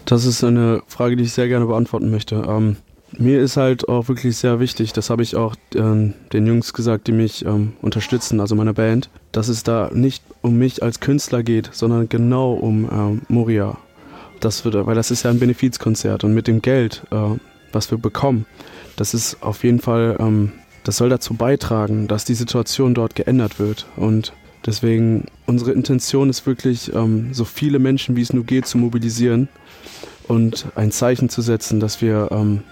Das 0.06 0.26
ist 0.26 0.44
eine 0.44 0.84
Frage, 0.86 1.16
die 1.16 1.24
ich 1.24 1.34
sehr 1.34 1.48
gerne 1.48 1.66
beantworten 1.66 2.12
möchte. 2.12 2.36
Ähm, 2.48 2.76
mir 3.18 3.42
ist 3.42 3.58
halt 3.58 3.90
auch 3.90 4.10
wirklich 4.10 4.38
sehr 4.38 4.60
wichtig, 4.60 4.94
das 4.94 5.10
habe 5.10 5.24
ich 5.24 5.36
auch 5.36 5.56
äh, 5.74 6.14
den 6.34 6.46
Jungs 6.46 6.72
gesagt, 6.72 7.08
die 7.08 7.12
mich 7.12 7.44
ähm, 7.44 7.74
unterstützen, 7.82 8.42
also 8.42 8.54
meine 8.54 8.76
Band, 8.76 9.10
dass 9.32 9.48
es 9.48 9.64
da 9.64 9.90
nicht 9.92 10.24
um 10.42 10.60
mich 10.60 10.84
als 10.84 11.00
Künstler 11.00 11.42
geht, 11.42 11.72
sondern 11.74 12.08
genau 12.10 12.54
um 12.54 12.88
ähm, 12.92 13.22
Moria. 13.28 13.76
Das 14.40 14.66
wird, 14.66 14.76
weil 14.86 14.94
das 14.94 15.10
ist 15.10 15.24
ja 15.24 15.32
ein 15.32 15.40
Benefizkonzert 15.40 16.24
und 16.24 16.36
mit 16.36 16.46
dem 16.46 16.62
Geld, 16.62 17.08
äh, 17.10 17.40
was 17.72 17.90
wir 17.90 17.98
bekommen, 17.98 18.46
das 18.96 19.14
ist 19.14 19.42
auf 19.42 19.64
jeden 19.64 19.80
Fall, 19.80 20.18
ähm, 20.20 20.52
das 20.84 20.98
soll 20.98 21.10
dazu 21.10 21.34
beitragen, 21.34 22.08
dass 22.08 22.26
die 22.26 22.34
Situation 22.34 22.94
dort 22.94 23.16
geändert 23.16 23.60
wird. 23.60 23.86
Und 23.96 24.34
deswegen, 24.66 25.26
unsere 25.46 25.72
Intention 25.72 26.30
ist 26.30 26.46
wirklich, 26.46 26.94
ähm, 26.94 27.34
so 27.34 27.46
viele 27.46 27.80
Menschen 27.80 28.16
wie 28.16 28.22
es 28.22 28.34
nur 28.34 28.44
geht 28.44 28.66
zu 28.66 28.78
mobilisieren 28.78 29.50
und 30.28 30.68
ein 30.76 30.92
Zeichen 30.92 31.30
zu 31.30 31.42
setzen, 31.42 31.80
dass 31.80 32.02
wir 32.02 32.30
ähm, 32.32 32.64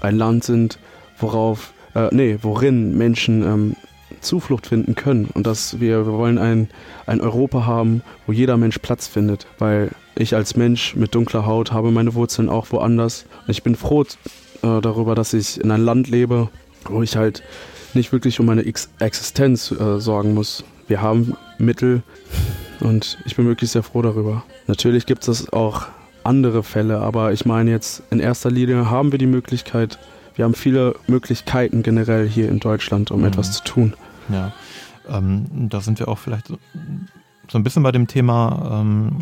ein 0.00 0.16
Land 0.16 0.44
sind, 0.44 0.78
worauf, 1.18 1.72
äh, 1.94 2.08
nee, 2.12 2.38
worin 2.42 2.96
Menschen 2.96 3.42
ähm, 3.42 3.76
Zuflucht 4.20 4.66
finden 4.66 4.94
können 4.94 5.26
und 5.34 5.46
dass 5.46 5.80
wir, 5.80 6.06
wir 6.06 6.12
wollen 6.14 6.38
ein, 6.38 6.68
ein 7.06 7.20
Europa 7.20 7.66
haben, 7.66 8.02
wo 8.26 8.32
jeder 8.32 8.56
Mensch 8.56 8.78
Platz 8.78 9.06
findet, 9.06 9.46
weil 9.58 9.90
ich 10.14 10.34
als 10.34 10.56
Mensch 10.56 10.96
mit 10.96 11.14
dunkler 11.14 11.46
Haut 11.46 11.72
habe 11.72 11.90
meine 11.90 12.14
Wurzeln 12.14 12.48
auch 12.48 12.72
woanders. 12.72 13.26
Ich 13.46 13.62
bin 13.62 13.76
froh 13.76 14.04
äh, 14.62 14.80
darüber, 14.80 15.14
dass 15.14 15.34
ich 15.34 15.60
in 15.60 15.70
einem 15.70 15.84
Land 15.84 16.08
lebe, 16.08 16.48
wo 16.84 17.02
ich 17.02 17.16
halt 17.16 17.42
nicht 17.94 18.12
wirklich 18.12 18.40
um 18.40 18.46
meine 18.46 18.64
Ex 18.64 18.88
Existenz 18.98 19.70
äh, 19.70 19.98
sorgen 19.98 20.34
muss. 20.34 20.64
Wir 20.86 21.02
haben 21.02 21.36
Mittel 21.58 22.02
und 22.80 23.18
ich 23.26 23.36
bin 23.36 23.46
wirklich 23.46 23.70
sehr 23.70 23.82
froh 23.82 24.02
darüber. 24.02 24.44
Natürlich 24.66 25.06
gibt 25.06 25.26
es 25.28 25.52
auch 25.52 25.86
andere 26.24 26.62
Fälle, 26.62 27.00
aber 27.00 27.32
ich 27.32 27.46
meine 27.46 27.70
jetzt 27.70 28.02
in 28.10 28.20
erster 28.20 28.50
Linie 28.50 28.90
haben 28.90 29.12
wir 29.12 29.18
die 29.18 29.26
Möglichkeit, 29.26 29.98
wir 30.34 30.44
haben 30.44 30.54
viele 30.54 30.94
Möglichkeiten 31.08 31.82
generell 31.82 32.28
hier 32.28 32.48
in 32.48 32.60
Deutschland, 32.60 33.10
um 33.10 33.20
mhm. 33.20 33.26
etwas 33.26 33.52
zu 33.52 33.64
tun. 33.64 33.94
Ja, 34.28 34.52
ähm, 35.08 35.46
da 35.68 35.80
sind 35.80 35.98
wir 35.98 36.08
auch 36.08 36.18
vielleicht 36.18 36.48
so, 36.48 36.58
ein 37.54 37.64
bisschen 37.64 37.82
bei 37.82 37.92
dem 37.92 38.06
Thema 38.06 38.80
ähm, 38.80 39.16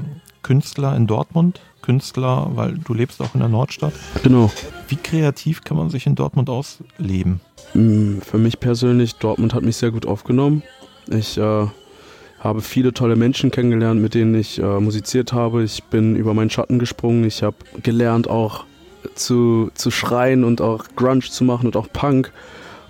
Künstler 0.47 0.95
in 0.95 1.09
Dortmund. 1.09 1.61
Künstler, 1.83 2.53
weil 2.55 2.79
du 2.79 2.95
lebst 2.95 3.21
auch 3.21 3.35
in 3.35 3.41
der 3.41 3.49
Nordstadt. 3.49 3.93
Genau. 4.23 4.49
Wie 4.87 4.95
kreativ 4.95 5.65
kann 5.65 5.77
man 5.77 5.91
sich 5.91 6.07
in 6.07 6.15
Dortmund 6.15 6.49
ausleben? 6.49 7.41
Mm, 7.75 8.19
für 8.21 8.39
mich 8.39 8.61
persönlich, 8.61 9.17
Dortmund 9.17 9.55
hat 9.55 9.65
mich 9.65 9.77
sehr 9.77 9.91
gut 9.91 10.07
aufgenommen. 10.07 10.63
Ich 11.11 11.37
äh, 11.37 11.67
habe 12.39 12.61
viele 12.61 12.95
tolle 12.95 13.17
Menschen 13.17 13.51
kennengelernt, 13.51 14.01
mit 14.01 14.15
denen 14.15 14.37
ich 14.37 14.61
äh, 14.61 14.79
musiziert 14.79 15.33
habe. 15.33 15.65
Ich 15.65 15.83
bin 15.83 16.15
über 16.15 16.33
meinen 16.33 16.51
Schatten 16.51 16.79
gesprungen. 16.79 17.25
Ich 17.25 17.43
habe 17.43 17.57
gelernt 17.83 18.31
auch 18.31 18.67
zu, 19.17 19.73
zu 19.75 19.91
schreien 19.91 20.45
und 20.45 20.61
auch 20.61 20.85
Grunge 20.95 21.23
zu 21.23 21.43
machen 21.43 21.67
und 21.67 21.77
auch 21.77 21.89
Punk. 21.93 22.31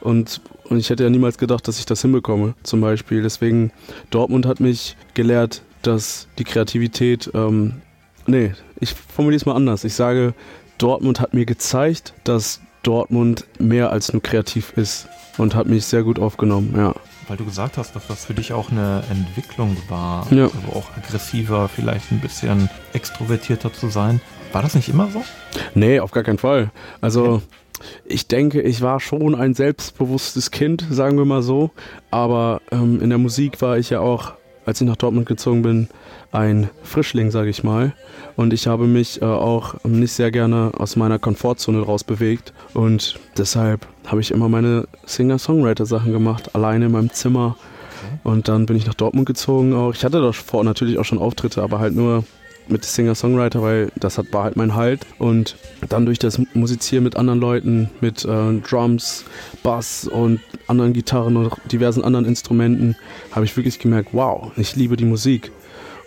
Und, 0.02 0.42
und 0.64 0.76
ich 0.76 0.90
hätte 0.90 1.04
ja 1.04 1.10
niemals 1.10 1.38
gedacht, 1.38 1.66
dass 1.68 1.78
ich 1.78 1.86
das 1.86 2.02
hinbekomme, 2.02 2.52
zum 2.64 2.82
Beispiel. 2.82 3.22
Deswegen, 3.22 3.72
Dortmund 4.10 4.44
hat 4.44 4.60
mich 4.60 4.94
gelehrt, 5.14 5.62
dass 5.86 6.28
die 6.38 6.44
Kreativität, 6.44 7.30
ähm, 7.34 7.82
nee, 8.26 8.52
ich 8.80 8.94
formuliere 8.94 9.38
es 9.38 9.46
mal 9.46 9.54
anders. 9.54 9.84
Ich 9.84 9.94
sage, 9.94 10.34
Dortmund 10.78 11.20
hat 11.20 11.34
mir 11.34 11.46
gezeigt, 11.46 12.14
dass 12.24 12.60
Dortmund 12.82 13.46
mehr 13.58 13.90
als 13.90 14.12
nur 14.12 14.22
kreativ 14.22 14.72
ist 14.76 15.08
und 15.38 15.54
hat 15.54 15.66
mich 15.66 15.86
sehr 15.86 16.02
gut 16.02 16.18
aufgenommen, 16.18 16.74
ja. 16.76 16.94
Weil 17.28 17.36
du 17.36 17.44
gesagt 17.44 17.76
hast, 17.76 17.96
dass 17.96 18.06
das 18.06 18.24
für 18.24 18.34
dich 18.34 18.52
auch 18.52 18.70
eine 18.70 19.02
Entwicklung 19.10 19.76
war, 19.88 20.32
ja. 20.32 20.44
also 20.44 20.78
auch 20.78 20.96
aggressiver, 20.96 21.68
vielleicht 21.68 22.12
ein 22.12 22.20
bisschen 22.20 22.70
extrovertierter 22.92 23.72
zu 23.72 23.88
sein. 23.88 24.20
War 24.52 24.62
das 24.62 24.74
nicht 24.74 24.88
immer 24.88 25.10
so? 25.10 25.24
Nee, 25.74 25.98
auf 25.98 26.12
gar 26.12 26.22
keinen 26.22 26.38
Fall. 26.38 26.70
Also 27.00 27.42
ich 28.04 28.28
denke, 28.28 28.62
ich 28.62 28.80
war 28.80 29.00
schon 29.00 29.34
ein 29.34 29.54
selbstbewusstes 29.54 30.50
Kind, 30.50 30.86
sagen 30.88 31.18
wir 31.18 31.24
mal 31.24 31.42
so. 31.42 31.70
Aber 32.10 32.60
ähm, 32.70 33.00
in 33.02 33.10
der 33.10 33.18
Musik 33.18 33.60
war 33.60 33.76
ich 33.76 33.90
ja 33.90 34.00
auch, 34.00 34.34
als 34.66 34.80
ich 34.80 34.86
nach 34.86 34.96
Dortmund 34.96 35.26
gezogen 35.26 35.62
bin, 35.62 35.88
ein 36.32 36.68
Frischling, 36.82 37.30
sage 37.30 37.48
ich 37.48 37.64
mal. 37.64 37.94
Und 38.36 38.52
ich 38.52 38.66
habe 38.66 38.86
mich 38.86 39.22
äh, 39.22 39.24
auch 39.24 39.82
nicht 39.84 40.12
sehr 40.12 40.30
gerne 40.30 40.72
aus 40.76 40.96
meiner 40.96 41.18
Komfortzone 41.18 41.80
rausbewegt. 41.80 42.52
Und 42.74 43.18
deshalb 43.38 43.86
habe 44.06 44.20
ich 44.20 44.32
immer 44.32 44.48
meine 44.48 44.86
Singer-Songwriter-Sachen 45.06 46.12
gemacht, 46.12 46.54
alleine 46.54 46.86
in 46.86 46.92
meinem 46.92 47.10
Zimmer. 47.10 47.56
Und 48.24 48.48
dann 48.48 48.66
bin 48.66 48.76
ich 48.76 48.86
nach 48.86 48.94
Dortmund 48.94 49.26
gezogen 49.26 49.72
auch. 49.72 49.94
Ich 49.94 50.04
hatte 50.04 50.20
davor 50.20 50.64
natürlich 50.64 50.98
auch 50.98 51.04
schon 51.04 51.18
Auftritte, 51.18 51.62
aber 51.62 51.78
halt 51.78 51.94
nur 51.94 52.24
mit 52.68 52.84
Singer-Songwriter, 52.84 53.62
weil 53.62 53.90
das 53.96 54.18
hat, 54.18 54.32
war 54.32 54.44
halt 54.44 54.56
mein 54.56 54.74
Halt. 54.74 55.06
Und 55.18 55.56
dann 55.88 56.06
durch 56.06 56.18
das 56.18 56.40
Musizieren 56.54 57.04
mit 57.04 57.16
anderen 57.16 57.40
Leuten, 57.40 57.90
mit 58.00 58.24
äh, 58.24 58.54
Drums, 58.60 59.24
Bass 59.62 60.06
und 60.06 60.40
anderen 60.66 60.92
Gitarren 60.92 61.36
und 61.36 61.52
diversen 61.70 62.02
anderen 62.04 62.26
Instrumenten, 62.26 62.96
habe 63.32 63.44
ich 63.44 63.56
wirklich 63.56 63.78
gemerkt, 63.78 64.10
wow, 64.12 64.50
ich 64.56 64.76
liebe 64.76 64.96
die 64.96 65.04
Musik. 65.04 65.52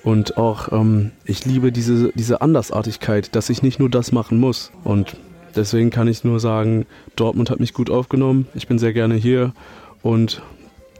Und 0.03 0.37
auch 0.37 0.71
ähm, 0.71 1.11
ich 1.25 1.45
liebe 1.45 1.71
diese, 1.71 2.11
diese 2.15 2.41
Andersartigkeit, 2.41 3.35
dass 3.35 3.49
ich 3.49 3.61
nicht 3.61 3.79
nur 3.79 3.89
das 3.89 4.11
machen 4.11 4.39
muss. 4.39 4.71
Und 4.83 5.17
deswegen 5.55 5.89
kann 5.89 6.07
ich 6.07 6.23
nur 6.23 6.39
sagen, 6.39 6.85
Dortmund 7.15 7.49
hat 7.49 7.59
mich 7.59 7.73
gut 7.73 7.89
aufgenommen. 7.89 8.47
Ich 8.53 8.67
bin 8.67 8.79
sehr 8.79 8.93
gerne 8.93 9.15
hier. 9.15 9.53
Und 10.01 10.41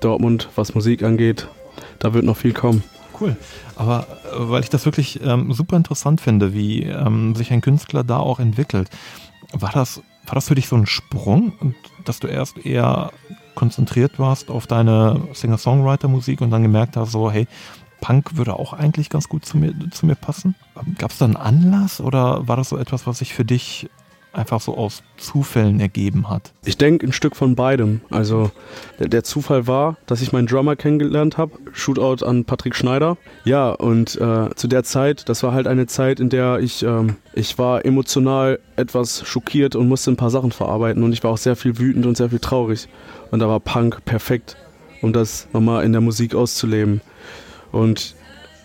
Dortmund, 0.01 0.49
was 0.55 0.75
Musik 0.75 1.03
angeht, 1.03 1.47
da 1.99 2.13
wird 2.13 2.25
noch 2.25 2.37
viel 2.37 2.53
kommen. 2.53 2.83
Cool. 3.19 3.35
Aber 3.75 4.07
äh, 4.25 4.49
weil 4.49 4.63
ich 4.63 4.69
das 4.69 4.85
wirklich 4.85 5.19
ähm, 5.23 5.53
super 5.53 5.77
interessant 5.77 6.21
finde, 6.21 6.53
wie 6.53 6.83
ähm, 6.83 7.35
sich 7.35 7.51
ein 7.51 7.61
Künstler 7.61 8.03
da 8.03 8.17
auch 8.17 8.39
entwickelt, 8.39 8.89
war 9.51 9.71
das, 9.71 10.01
war 10.25 10.35
das 10.35 10.47
für 10.47 10.55
dich 10.55 10.67
so 10.67 10.75
ein 10.75 10.85
Sprung, 10.85 11.53
dass 12.05 12.19
du 12.19 12.27
erst 12.27 12.65
eher 12.65 13.11
konzentriert 13.55 14.19
warst 14.19 14.49
auf 14.49 14.67
deine 14.67 15.27
Singer-Songwriter-Musik 15.33 16.41
und 16.41 16.51
dann 16.51 16.61
gemerkt 16.61 16.95
hast, 16.95 17.11
so, 17.11 17.29
hey, 17.31 17.47
Punk 17.99 18.38
würde 18.38 18.53
auch 18.53 18.71
eigentlich 18.73 19.09
ganz 19.09 19.27
gut 19.27 19.43
zu 19.43 19.57
mir, 19.57 19.73
zu 19.91 20.05
mir 20.05 20.15
passen. 20.15 20.55
Gab 20.97 21.11
es 21.11 21.17
da 21.17 21.25
einen 21.25 21.35
Anlass 21.35 21.99
oder 21.99 22.47
war 22.47 22.55
das 22.55 22.69
so 22.69 22.77
etwas, 22.77 23.05
was 23.05 23.19
sich 23.19 23.33
für 23.33 23.43
dich 23.43 23.89
einfach 24.33 24.62
so 24.62 24.77
aus 24.77 25.03
Zufällen 25.17 25.79
ergeben 25.79 26.29
hat? 26.29 26.53
Ich 26.65 26.77
denke 26.77 27.07
ein 27.07 27.13
Stück 27.13 27.36
von 27.36 27.55
beidem. 27.55 28.01
Also 28.09 28.51
der, 29.00 29.07
der, 29.07 29.24
Zufall 29.24 29.67
war, 29.67 29.98
dass 30.05 30.21
ich 30.21 30.31
meinen 30.31 30.48
Drummer 30.48 30.75
kennengelernt 30.75 31.38
habe. 31.38 31.53
Shootout 31.74 32.25
an 32.25 32.45
Patrick 32.45 32.75
Schneider. 32.75 33.17
Ja, 33.43 33.71
und 33.71 34.19
äh, 34.19 34.50
zu 34.55 34.67
der 34.67 34.83
Zeit, 34.83 35.29
das 35.29 35.43
war 35.43 35.53
halt 35.53 35.67
eine 35.67 35.88
Zeit, 35.88 36.19
in 36.19 36.29
der 36.29 36.59
ich, 36.59 36.83
ähm, 36.83 37.15
ich 37.33 37.57
war 37.57 37.86
emotional 37.86 38.59
etwas 38.75 39.27
schockiert 39.27 39.75
und 39.75 39.88
musste 39.88 40.12
ein 40.12 40.17
paar 40.17 40.29
Sachen 40.29 40.51
verarbeiten. 40.51 41.03
Und 41.03 41.13
ich 41.13 41.24
war 41.24 41.31
auch 41.31 41.38
sehr 41.38 41.55
viel 41.55 41.77
wütend 41.79 42.05
und 42.05 42.17
sehr 42.17 42.29
viel 42.29 42.39
traurig. 42.39 42.88
Und 43.31 43.39
da 43.39 43.48
war 43.48 43.59
Punk 43.59 44.05
perfekt, 44.05 44.57
um 45.01 45.13
das 45.13 45.48
nochmal 45.53 45.83
in 45.83 45.91
der 45.91 46.01
Musik 46.01 46.36
auszuleben. 46.36 47.01
Und 47.71 48.15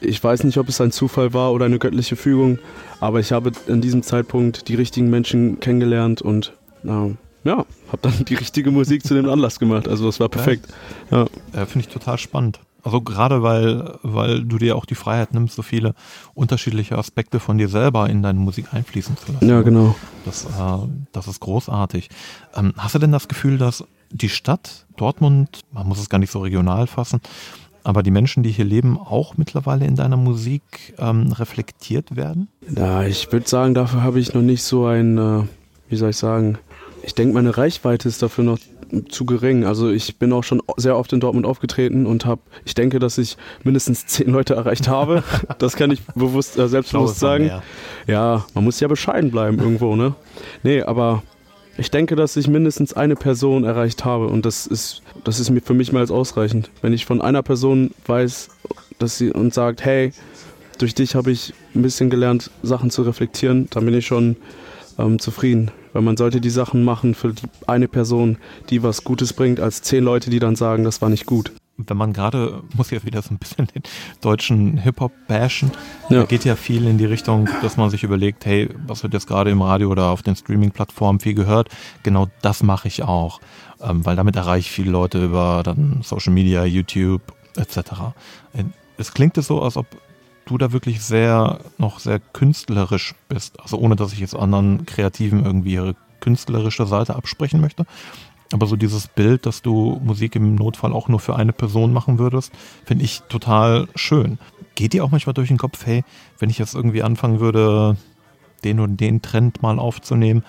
ich 0.04 0.22
weiß 0.22 0.44
nicht, 0.44 0.58
ob 0.58 0.68
es 0.68 0.80
ein 0.80 0.92
Zufall 0.92 1.32
war 1.32 1.52
oder 1.52 1.66
eine 1.66 1.78
göttliche 1.78 2.16
Fügung, 2.16 2.58
aber 3.00 3.20
ich 3.20 3.32
habe 3.32 3.52
in 3.66 3.80
diesem 3.80 4.02
Zeitpunkt 4.02 4.68
die 4.68 4.74
richtigen 4.74 5.10
Menschen 5.10 5.60
kennengelernt 5.60 6.22
und 6.22 6.52
äh, 6.84 7.14
ja, 7.44 7.66
habe 7.88 7.98
dann 8.02 8.24
die 8.24 8.34
richtige 8.34 8.70
Musik 8.70 9.04
zu 9.04 9.14
dem 9.14 9.28
Anlass 9.28 9.58
gemacht. 9.58 9.88
Also 9.88 10.06
das 10.06 10.20
war 10.20 10.28
perfekt. 10.28 10.66
Ja. 11.10 11.26
ja 11.54 11.66
Finde 11.66 11.86
ich 11.86 11.92
total 11.92 12.18
spannend. 12.18 12.60
Also 12.82 13.00
gerade 13.00 13.42
weil, 13.42 13.98
weil 14.02 14.44
du 14.44 14.58
dir 14.58 14.76
auch 14.76 14.84
die 14.84 14.94
Freiheit 14.94 15.32
nimmst, 15.32 15.56
so 15.56 15.62
viele 15.62 15.94
unterschiedliche 16.34 16.98
Aspekte 16.98 17.40
von 17.40 17.56
dir 17.56 17.68
selber 17.68 18.10
in 18.10 18.22
deine 18.22 18.38
Musik 18.38 18.74
einfließen 18.74 19.16
zu 19.16 19.32
lassen. 19.32 19.48
Ja, 19.48 19.62
genau. 19.62 19.96
Das, 20.26 20.44
äh, 20.44 20.86
das 21.12 21.26
ist 21.26 21.40
großartig. 21.40 22.10
Ähm, 22.54 22.74
hast 22.76 22.94
du 22.94 22.98
denn 22.98 23.12
das 23.12 23.26
Gefühl, 23.26 23.56
dass 23.56 23.84
die 24.10 24.28
Stadt 24.28 24.86
Dortmund, 24.96 25.60
man 25.72 25.88
muss 25.88 25.98
es 25.98 26.10
gar 26.10 26.18
nicht 26.18 26.30
so 26.30 26.40
regional 26.40 26.86
fassen, 26.86 27.20
aber 27.84 28.02
die 28.02 28.10
Menschen, 28.10 28.42
die 28.42 28.50
hier 28.50 28.64
leben, 28.64 28.98
auch 28.98 29.36
mittlerweile 29.36 29.86
in 29.86 29.94
deiner 29.94 30.16
Musik 30.16 30.94
ähm, 30.98 31.32
reflektiert 31.32 32.16
werden? 32.16 32.48
Ja, 32.74 33.04
ich 33.04 33.30
würde 33.30 33.48
sagen, 33.48 33.74
dafür 33.74 34.02
habe 34.02 34.18
ich 34.18 34.34
noch 34.34 34.42
nicht 34.42 34.62
so 34.62 34.86
ein, 34.86 35.18
äh, 35.18 35.42
wie 35.88 35.96
soll 35.96 36.10
ich 36.10 36.16
sagen, 36.16 36.58
ich 37.02 37.14
denke, 37.14 37.34
meine 37.34 37.56
Reichweite 37.56 38.08
ist 38.08 38.22
dafür 38.22 38.44
noch 38.44 38.58
zu 39.08 39.26
gering. 39.26 39.64
Also 39.64 39.90
ich 39.90 40.18
bin 40.18 40.32
auch 40.32 40.44
schon 40.44 40.62
sehr 40.76 40.96
oft 40.96 41.12
in 41.12 41.20
Dortmund 41.20 41.46
aufgetreten 41.46 42.06
und 42.06 42.24
habe, 42.24 42.40
ich 42.64 42.74
denke, 42.74 42.98
dass 42.98 43.18
ich 43.18 43.36
mindestens 43.62 44.06
zehn 44.06 44.30
Leute 44.30 44.54
erreicht 44.54 44.88
habe. 44.88 45.22
Das 45.58 45.76
kann 45.76 45.90
ich 45.90 46.02
bewusst, 46.14 46.58
äh, 46.58 46.68
selbstbewusst 46.68 47.18
sagen. 47.18 47.50
Ja, 48.06 48.44
man 48.54 48.64
muss 48.64 48.80
ja 48.80 48.88
bescheiden 48.88 49.30
bleiben 49.30 49.58
irgendwo, 49.58 49.96
ne? 49.96 50.14
Nee, 50.62 50.82
aber 50.82 51.22
ich 51.76 51.90
denke, 51.90 52.16
dass 52.16 52.36
ich 52.36 52.48
mindestens 52.48 52.92
eine 52.92 53.16
Person 53.16 53.64
erreicht 53.64 54.04
habe 54.04 54.28
und 54.28 54.46
das 54.46 54.66
ist, 54.66 55.02
das 55.24 55.40
ist 55.40 55.50
mir 55.50 55.60
für 55.60 55.74
mich 55.74 55.92
mehr 55.92 56.00
als 56.00 56.10
ausreichend. 56.10 56.70
Wenn 56.82 56.92
ich 56.92 57.04
von 57.04 57.20
einer 57.20 57.42
Person 57.42 57.90
weiß, 58.06 58.48
dass 58.98 59.18
sie 59.18 59.30
und 59.30 59.52
sagt, 59.52 59.84
hey, 59.84 60.12
durch 60.78 60.94
dich 60.94 61.14
habe 61.14 61.30
ich 61.30 61.52
ein 61.74 61.82
bisschen 61.82 62.10
gelernt, 62.10 62.50
Sachen 62.62 62.90
zu 62.90 63.02
reflektieren, 63.02 63.68
dann 63.70 63.84
bin 63.84 63.94
ich 63.94 64.06
schon 64.06 64.36
ähm, 64.98 65.18
zufrieden. 65.18 65.70
Weil 65.92 66.02
man 66.02 66.16
sollte 66.16 66.40
die 66.40 66.50
Sachen 66.50 66.84
machen 66.84 67.14
für 67.14 67.32
die 67.32 67.46
eine 67.66 67.88
Person, 67.88 68.38
die 68.70 68.82
was 68.82 69.04
Gutes 69.04 69.32
bringt, 69.32 69.60
als 69.60 69.82
zehn 69.82 70.04
Leute, 70.04 70.30
die 70.30 70.40
dann 70.40 70.56
sagen, 70.56 70.84
das 70.84 71.00
war 71.00 71.08
nicht 71.08 71.26
gut 71.26 71.52
wenn 71.76 71.96
man 71.96 72.12
gerade, 72.12 72.62
muss 72.76 72.90
jetzt 72.90 73.04
wieder 73.04 73.22
so 73.22 73.34
ein 73.34 73.38
bisschen 73.38 73.66
den 73.66 73.82
deutschen 74.20 74.78
Hip-Hop 74.78 75.12
bashen, 75.26 75.72
ja. 76.08 76.24
geht 76.24 76.44
ja 76.44 76.56
viel 76.56 76.86
in 76.86 76.98
die 76.98 77.04
Richtung, 77.04 77.48
dass 77.62 77.76
man 77.76 77.90
sich 77.90 78.04
überlegt, 78.04 78.46
hey, 78.46 78.68
was 78.86 79.02
wird 79.02 79.14
jetzt 79.14 79.26
gerade 79.26 79.50
im 79.50 79.60
Radio 79.60 79.90
oder 79.90 80.10
auf 80.10 80.22
den 80.22 80.36
Streaming-Plattformen 80.36 81.20
viel 81.20 81.34
gehört, 81.34 81.68
genau 82.02 82.28
das 82.42 82.62
mache 82.62 82.88
ich 82.88 83.02
auch, 83.02 83.40
ähm, 83.80 84.04
weil 84.06 84.16
damit 84.16 84.36
erreiche 84.36 84.68
ich 84.68 84.70
viele 84.70 84.90
Leute 84.90 85.24
über 85.24 85.62
dann 85.64 86.00
Social 86.02 86.32
Media, 86.32 86.64
YouTube 86.64 87.22
etc. 87.56 87.76
Äh, 88.52 88.64
es 88.96 89.12
klingt 89.12 89.36
so, 89.36 89.60
als 89.60 89.76
ob 89.76 89.86
du 90.46 90.58
da 90.58 90.72
wirklich 90.72 91.02
sehr, 91.02 91.58
noch 91.78 91.98
sehr 91.98 92.20
künstlerisch 92.20 93.14
bist, 93.28 93.58
also 93.60 93.78
ohne, 93.78 93.96
dass 93.96 94.12
ich 94.12 94.20
jetzt 94.20 94.36
anderen 94.36 94.86
Kreativen 94.86 95.44
irgendwie 95.44 95.74
ihre 95.74 95.96
künstlerische 96.20 96.86
Seite 96.86 97.16
absprechen 97.16 97.60
möchte. 97.60 97.84
Aber 98.54 98.68
so 98.68 98.76
dieses 98.76 99.08
Bild, 99.08 99.46
dass 99.46 99.62
du 99.62 100.00
Musik 100.04 100.36
im 100.36 100.54
Notfall 100.54 100.92
auch 100.92 101.08
nur 101.08 101.18
für 101.18 101.34
eine 101.34 101.52
Person 101.52 101.92
machen 101.92 102.20
würdest, 102.20 102.52
finde 102.84 103.04
ich 103.04 103.22
total 103.22 103.88
schön. 103.96 104.38
Geht 104.76 104.92
dir 104.92 105.02
auch 105.02 105.10
manchmal 105.10 105.34
durch 105.34 105.48
den 105.48 105.58
Kopf, 105.58 105.84
hey, 105.84 106.04
wenn 106.38 106.50
ich 106.50 106.58
jetzt 106.58 106.72
irgendwie 106.72 107.02
anfangen 107.02 107.40
würde, 107.40 107.96
den 108.62 108.78
und 108.78 109.00
den 109.00 109.22
Trend 109.22 109.60
mal 109.60 109.80
aufzunehmen, 109.80 110.44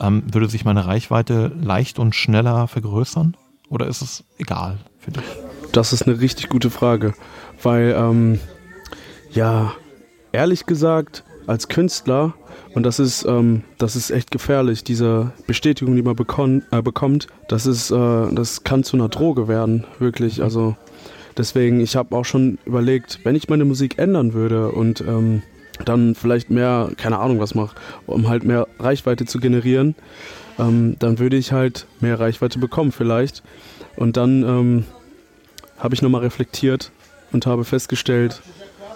ähm, 0.00 0.22
würde 0.32 0.48
sich 0.48 0.64
meine 0.64 0.86
Reichweite 0.86 1.52
leicht 1.60 1.98
und 1.98 2.14
schneller 2.14 2.66
vergrößern? 2.66 3.36
Oder 3.68 3.88
ist 3.88 4.00
es 4.00 4.24
egal 4.38 4.78
für 4.98 5.10
dich? 5.10 5.24
Das 5.72 5.92
ist 5.92 6.06
eine 6.08 6.18
richtig 6.18 6.48
gute 6.48 6.70
Frage, 6.70 7.12
weil, 7.62 7.94
ähm, 7.94 8.40
ja, 9.32 9.74
ehrlich 10.32 10.64
gesagt, 10.64 11.24
als 11.50 11.68
Künstler 11.68 12.34
und 12.74 12.84
das 12.84 13.00
ist, 13.00 13.24
ähm, 13.24 13.62
das 13.78 13.96
ist 13.96 14.10
echt 14.10 14.30
gefährlich, 14.30 14.84
diese 14.84 15.32
Bestätigung, 15.46 15.96
die 15.96 16.02
man 16.02 16.14
bekon 16.14 16.62
äh, 16.70 16.80
bekommt, 16.80 17.26
das, 17.48 17.66
ist, 17.66 17.90
äh, 17.90 18.32
das 18.32 18.62
kann 18.62 18.84
zu 18.84 18.96
einer 18.96 19.08
Droge 19.08 19.48
werden, 19.48 19.84
wirklich. 19.98 20.42
Also 20.42 20.76
deswegen, 21.36 21.80
ich 21.80 21.96
habe 21.96 22.16
auch 22.16 22.24
schon 22.24 22.58
überlegt, 22.64 23.20
wenn 23.24 23.34
ich 23.34 23.48
meine 23.48 23.64
Musik 23.64 23.98
ändern 23.98 24.32
würde 24.32 24.70
und 24.70 25.00
ähm, 25.00 25.42
dann 25.84 26.14
vielleicht 26.14 26.50
mehr, 26.50 26.90
keine 26.96 27.18
Ahnung 27.18 27.40
was 27.40 27.54
mache, 27.54 27.74
um 28.06 28.28
halt 28.28 28.44
mehr 28.44 28.68
Reichweite 28.78 29.24
zu 29.24 29.40
generieren, 29.40 29.96
ähm, 30.58 30.94
dann 31.00 31.18
würde 31.18 31.36
ich 31.36 31.50
halt 31.50 31.86
mehr 32.00 32.20
Reichweite 32.20 32.60
bekommen 32.60 32.92
vielleicht. 32.92 33.42
Und 33.96 34.16
dann 34.16 34.44
ähm, 34.44 34.84
habe 35.78 35.94
ich 35.94 36.02
nochmal 36.02 36.20
reflektiert 36.20 36.92
und 37.32 37.46
habe 37.46 37.64
festgestellt 37.64 38.42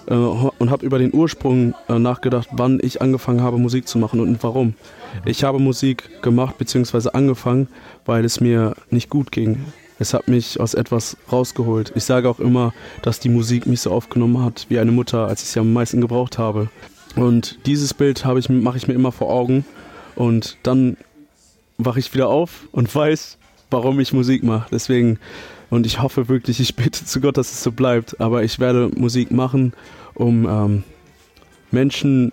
äh, 0.06 0.14
und 0.14 0.70
habe 0.70 0.84
über 0.84 0.98
den 0.98 1.14
Ursprung 1.14 1.74
äh, 1.88 1.98
nachgedacht, 1.98 2.48
wann 2.52 2.78
ich 2.82 3.02
angefangen 3.02 3.42
habe, 3.42 3.58
Musik 3.58 3.88
zu 3.88 3.98
machen 3.98 4.20
und 4.20 4.42
warum. 4.42 4.74
Ich 5.24 5.44
habe 5.44 5.58
Musik 5.58 6.22
gemacht 6.22 6.58
bzw. 6.58 7.10
angefangen, 7.12 7.68
weil 8.04 8.24
es 8.24 8.40
mir 8.40 8.74
nicht 8.90 9.10
gut 9.10 9.32
ging. 9.32 9.64
Es 9.98 10.12
hat 10.12 10.26
mich 10.26 10.58
aus 10.58 10.74
etwas 10.74 11.16
rausgeholt. 11.30 11.92
Ich 11.94 12.04
sage 12.04 12.28
auch 12.28 12.40
immer, 12.40 12.74
dass 13.02 13.20
die 13.20 13.28
Musik 13.28 13.66
mich 13.66 13.80
so 13.80 13.92
aufgenommen 13.92 14.44
hat 14.44 14.66
wie 14.68 14.78
eine 14.78 14.90
Mutter, 14.90 15.28
als 15.28 15.42
ich 15.42 15.48
sie 15.48 15.60
am 15.60 15.72
meisten 15.72 16.00
gebraucht 16.00 16.36
habe. 16.36 16.68
Und 17.14 17.58
dieses 17.66 17.94
Bild 17.94 18.24
ich, 18.36 18.48
mache 18.48 18.76
ich 18.76 18.88
mir 18.88 18.94
immer 18.94 19.12
vor 19.12 19.30
Augen. 19.30 19.64
Und 20.16 20.58
dann 20.64 20.96
wache 21.78 22.00
ich 22.00 22.12
wieder 22.12 22.28
auf 22.28 22.66
und 22.72 22.92
weiß, 22.92 23.38
warum 23.70 24.00
ich 24.00 24.12
Musik 24.12 24.42
mache. 24.42 24.66
Deswegen, 24.70 25.18
und 25.70 25.86
ich 25.86 26.00
hoffe 26.00 26.28
wirklich, 26.28 26.60
ich 26.60 26.76
bete 26.76 27.04
zu 27.04 27.20
Gott, 27.20 27.36
dass 27.36 27.52
es 27.52 27.62
so 27.62 27.72
bleibt. 27.72 28.20
Aber 28.20 28.42
ich 28.42 28.58
werde 28.58 28.90
Musik 28.96 29.30
machen, 29.30 29.72
um 30.14 30.48
ähm, 30.48 30.84
Menschen 31.70 32.32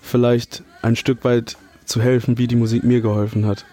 vielleicht 0.00 0.62
ein 0.82 0.96
Stück 0.96 1.24
weit 1.24 1.56
zu 1.84 2.00
helfen, 2.00 2.38
wie 2.38 2.46
die 2.46 2.56
Musik 2.56 2.84
mir 2.84 3.00
geholfen 3.00 3.46
hat. 3.46 3.64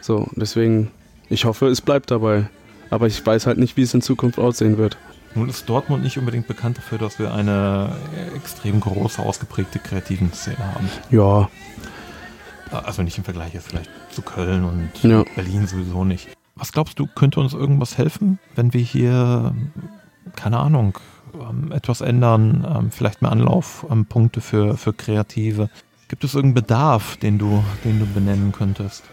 So, 0.00 0.28
deswegen 0.36 0.90
ich 1.30 1.44
hoffe, 1.44 1.66
es 1.66 1.80
bleibt 1.80 2.10
dabei. 2.10 2.48
Aber 2.90 3.06
ich 3.06 3.24
weiß 3.24 3.46
halt 3.46 3.58
nicht, 3.58 3.76
wie 3.76 3.82
es 3.82 3.92
in 3.92 4.00
Zukunft 4.00 4.38
aussehen 4.38 4.78
wird. 4.78 4.96
Nun 5.34 5.48
ist 5.48 5.68
Dortmund 5.68 6.02
nicht 6.02 6.18
unbedingt 6.18 6.48
bekannt 6.48 6.78
dafür, 6.78 6.96
dass 6.96 7.18
wir 7.18 7.34
eine 7.34 7.94
extrem 8.34 8.80
große, 8.80 9.20
ausgeprägte 9.20 9.78
kreativen 9.78 10.32
Szene 10.32 10.74
haben. 10.74 10.88
Ja. 11.10 11.50
Also 12.70 13.02
nicht 13.02 13.18
im 13.18 13.24
Vergleich 13.24 13.52
jetzt 13.52 13.68
vielleicht 13.68 13.90
zu 14.10 14.22
Köln 14.22 14.64
und 14.64 14.90
ja. 15.02 15.24
Berlin 15.34 15.66
sowieso 15.66 16.04
nicht. 16.04 16.28
Was 16.58 16.72
glaubst 16.72 16.98
du, 16.98 17.06
könnte 17.06 17.40
uns 17.40 17.54
irgendwas 17.54 17.98
helfen, 17.98 18.38
wenn 18.56 18.74
wir 18.74 18.80
hier, 18.80 19.54
keine 20.34 20.58
Ahnung, 20.58 20.98
ähm, 21.34 21.70
etwas 21.72 22.00
ändern, 22.00 22.66
ähm, 22.68 22.90
vielleicht 22.90 23.22
mehr 23.22 23.30
Anlaufpunkte 23.30 24.40
für, 24.40 24.76
für 24.76 24.92
Kreative? 24.92 25.70
Gibt 26.08 26.24
es 26.24 26.34
irgendeinen 26.34 26.66
Bedarf, 26.66 27.16
den 27.18 27.38
du, 27.38 27.62
den 27.84 28.00
du 28.00 28.06
benennen 28.06 28.50
könntest? 28.52 29.04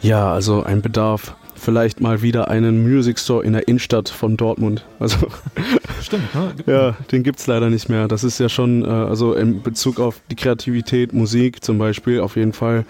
Ja, 0.00 0.32
also 0.32 0.62
ein 0.62 0.80
Bedarf 0.80 1.36
vielleicht 1.56 2.00
mal 2.00 2.22
wieder 2.22 2.48
einen 2.48 2.82
Music 2.82 3.18
Store 3.18 3.44
in 3.44 3.52
der 3.52 3.66
Innenstadt 3.66 4.08
von 4.08 4.36
Dortmund. 4.36 4.84
Also 4.98 5.16
Stimmt, 6.02 6.34
ne? 6.34 6.54
ja, 6.66 6.92
den 7.10 7.22
gibt 7.22 7.40
es 7.40 7.46
leider 7.46 7.70
nicht 7.70 7.88
mehr. 7.88 8.08
Das 8.08 8.24
ist 8.24 8.38
ja 8.38 8.48
schon, 8.48 8.84
äh, 8.84 8.88
also 8.88 9.34
in 9.34 9.62
Bezug 9.62 9.98
auf 9.98 10.20
die 10.30 10.36
Kreativität, 10.36 11.12
Musik 11.12 11.64
zum 11.64 11.78
Beispiel, 11.78 12.20
auf 12.20 12.36
jeden 12.36 12.52
Fall. 12.52 12.84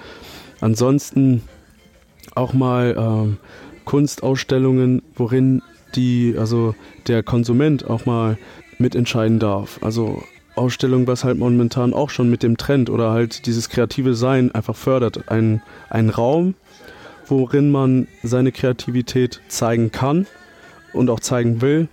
Ansonsten 0.60 1.42
auch 2.34 2.52
mal 2.52 2.94
ähm, 2.98 3.38
Kunstausstellungen, 3.86 5.00
worin 5.14 5.62
die, 5.94 6.34
also 6.38 6.74
der 7.06 7.22
Konsument 7.22 7.88
auch 7.88 8.04
mal 8.04 8.36
mitentscheiden 8.78 9.38
darf. 9.38 9.78
Also 9.82 10.22
Ausstellung, 10.54 11.06
was 11.06 11.24
halt 11.24 11.38
momentan 11.38 11.94
auch 11.94 12.10
schon 12.10 12.28
mit 12.28 12.42
dem 12.42 12.56
Trend 12.58 12.90
oder 12.90 13.10
halt 13.12 13.46
dieses 13.46 13.70
kreative 13.70 14.14
Sein 14.14 14.54
einfach 14.54 14.76
fördert. 14.76 15.30
Ein, 15.30 15.62
ein 15.88 16.10
Raum, 16.10 16.54
worin 17.26 17.70
man 17.70 18.08
seine 18.22 18.52
Kreativität 18.52 19.40
zeigen 19.48 19.92
kann 19.92 20.26
und 20.92 21.10
auch 21.10 21.20
zeigen 21.20 21.62
will 21.62 21.88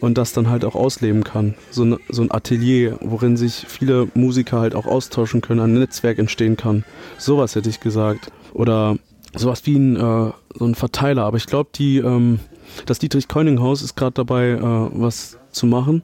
und 0.00 0.18
das 0.18 0.32
dann 0.32 0.48
halt 0.48 0.64
auch 0.64 0.74
ausleben 0.74 1.24
kann. 1.24 1.54
So, 1.70 1.84
ein, 1.84 1.96
so 2.08 2.22
ein 2.22 2.30
Atelier, 2.30 2.98
worin 3.00 3.36
sich 3.36 3.66
viele 3.68 4.08
Musiker 4.14 4.60
halt 4.60 4.74
auch 4.74 4.86
austauschen 4.86 5.40
können, 5.40 5.60
ein 5.60 5.74
Netzwerk 5.74 6.18
entstehen 6.18 6.56
kann. 6.56 6.84
Sowas 7.18 7.54
hätte 7.54 7.68
ich 7.68 7.80
gesagt. 7.80 8.30
Oder 8.52 8.96
sowas 9.36 9.64
wie 9.66 9.76
ein, 9.76 9.96
äh, 9.96 10.32
so 10.54 10.64
ein 10.64 10.74
Verteiler. 10.74 11.24
Aber 11.24 11.36
ich 11.36 11.46
glaube, 11.46 11.70
die, 11.74 11.98
ähm, 11.98 12.40
das 12.86 12.98
Dietrich-Keuning-Haus 12.98 13.82
ist 13.82 13.96
gerade 13.96 14.12
dabei, 14.12 14.50
äh, 14.50 14.60
was 14.60 15.38
zu 15.50 15.66
machen 15.66 16.02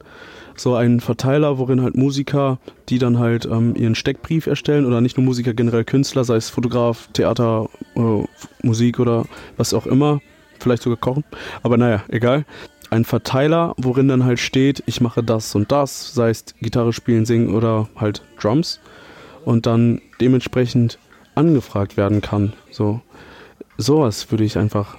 so 0.56 0.74
ein 0.74 1.00
Verteiler, 1.00 1.58
worin 1.58 1.82
halt 1.82 1.96
Musiker, 1.96 2.58
die 2.88 2.98
dann 2.98 3.18
halt 3.18 3.46
ähm, 3.46 3.74
ihren 3.76 3.94
Steckbrief 3.94 4.46
erstellen 4.46 4.86
oder 4.86 5.00
nicht 5.00 5.16
nur 5.16 5.24
Musiker, 5.24 5.54
generell 5.54 5.84
Künstler, 5.84 6.24
sei 6.24 6.36
es 6.36 6.50
Fotograf, 6.50 7.08
Theater, 7.12 7.68
äh, 7.94 8.24
Musik 8.62 8.98
oder 9.00 9.24
was 9.56 9.74
auch 9.74 9.86
immer, 9.86 10.20
vielleicht 10.58 10.82
sogar 10.82 10.98
kochen, 10.98 11.24
aber 11.62 11.76
naja, 11.76 12.02
egal. 12.08 12.44
Ein 12.90 13.06
Verteiler, 13.06 13.74
worin 13.78 14.08
dann 14.08 14.24
halt 14.24 14.38
steht, 14.38 14.82
ich 14.84 15.00
mache 15.00 15.22
das 15.22 15.54
und 15.54 15.72
das, 15.72 16.12
sei 16.12 16.28
es 16.28 16.44
Gitarre 16.60 16.92
spielen, 16.92 17.24
singen 17.24 17.54
oder 17.54 17.88
halt 17.96 18.22
Drums 18.38 18.80
und 19.46 19.64
dann 19.64 20.02
dementsprechend 20.20 20.98
angefragt 21.34 21.96
werden 21.96 22.20
kann. 22.20 22.52
So 22.72 23.00
sowas 23.78 24.30
würde 24.30 24.44
ich 24.44 24.58
einfach, 24.58 24.96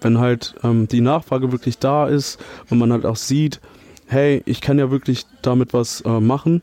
wenn 0.00 0.18
halt 0.18 0.54
ähm, 0.62 0.88
die 0.88 1.00
Nachfrage 1.00 1.52
wirklich 1.52 1.78
da 1.78 2.06
ist 2.06 2.38
und 2.70 2.78
man 2.78 2.92
halt 2.92 3.06
auch 3.06 3.16
sieht, 3.16 3.60
hey, 4.06 4.42
ich 4.46 4.60
kann 4.60 4.78
ja 4.78 4.90
wirklich 4.90 5.26
damit 5.42 5.72
was 5.72 6.00
äh, 6.02 6.20
machen, 6.20 6.62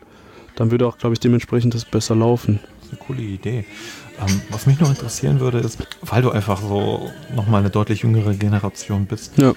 dann 0.55 0.71
würde 0.71 0.87
auch, 0.87 0.97
glaube 0.97 1.13
ich, 1.13 1.19
dementsprechend 1.19 1.73
das 1.73 1.85
besser 1.85 2.15
laufen. 2.15 2.59
Das 2.79 2.87
ist 2.87 2.93
eine 2.93 3.07
coole 3.07 3.21
Idee. 3.21 3.65
Ähm, 4.19 4.41
was 4.49 4.65
mich 4.65 4.79
noch 4.79 4.89
interessieren 4.89 5.39
würde, 5.39 5.59
ist, 5.59 5.77
weil 6.01 6.21
du 6.21 6.31
einfach 6.31 6.61
so 6.61 7.11
nochmal 7.35 7.61
eine 7.61 7.69
deutlich 7.69 8.03
jüngere 8.03 8.33
Generation 8.33 9.05
bist, 9.05 9.37
ja. 9.37 9.53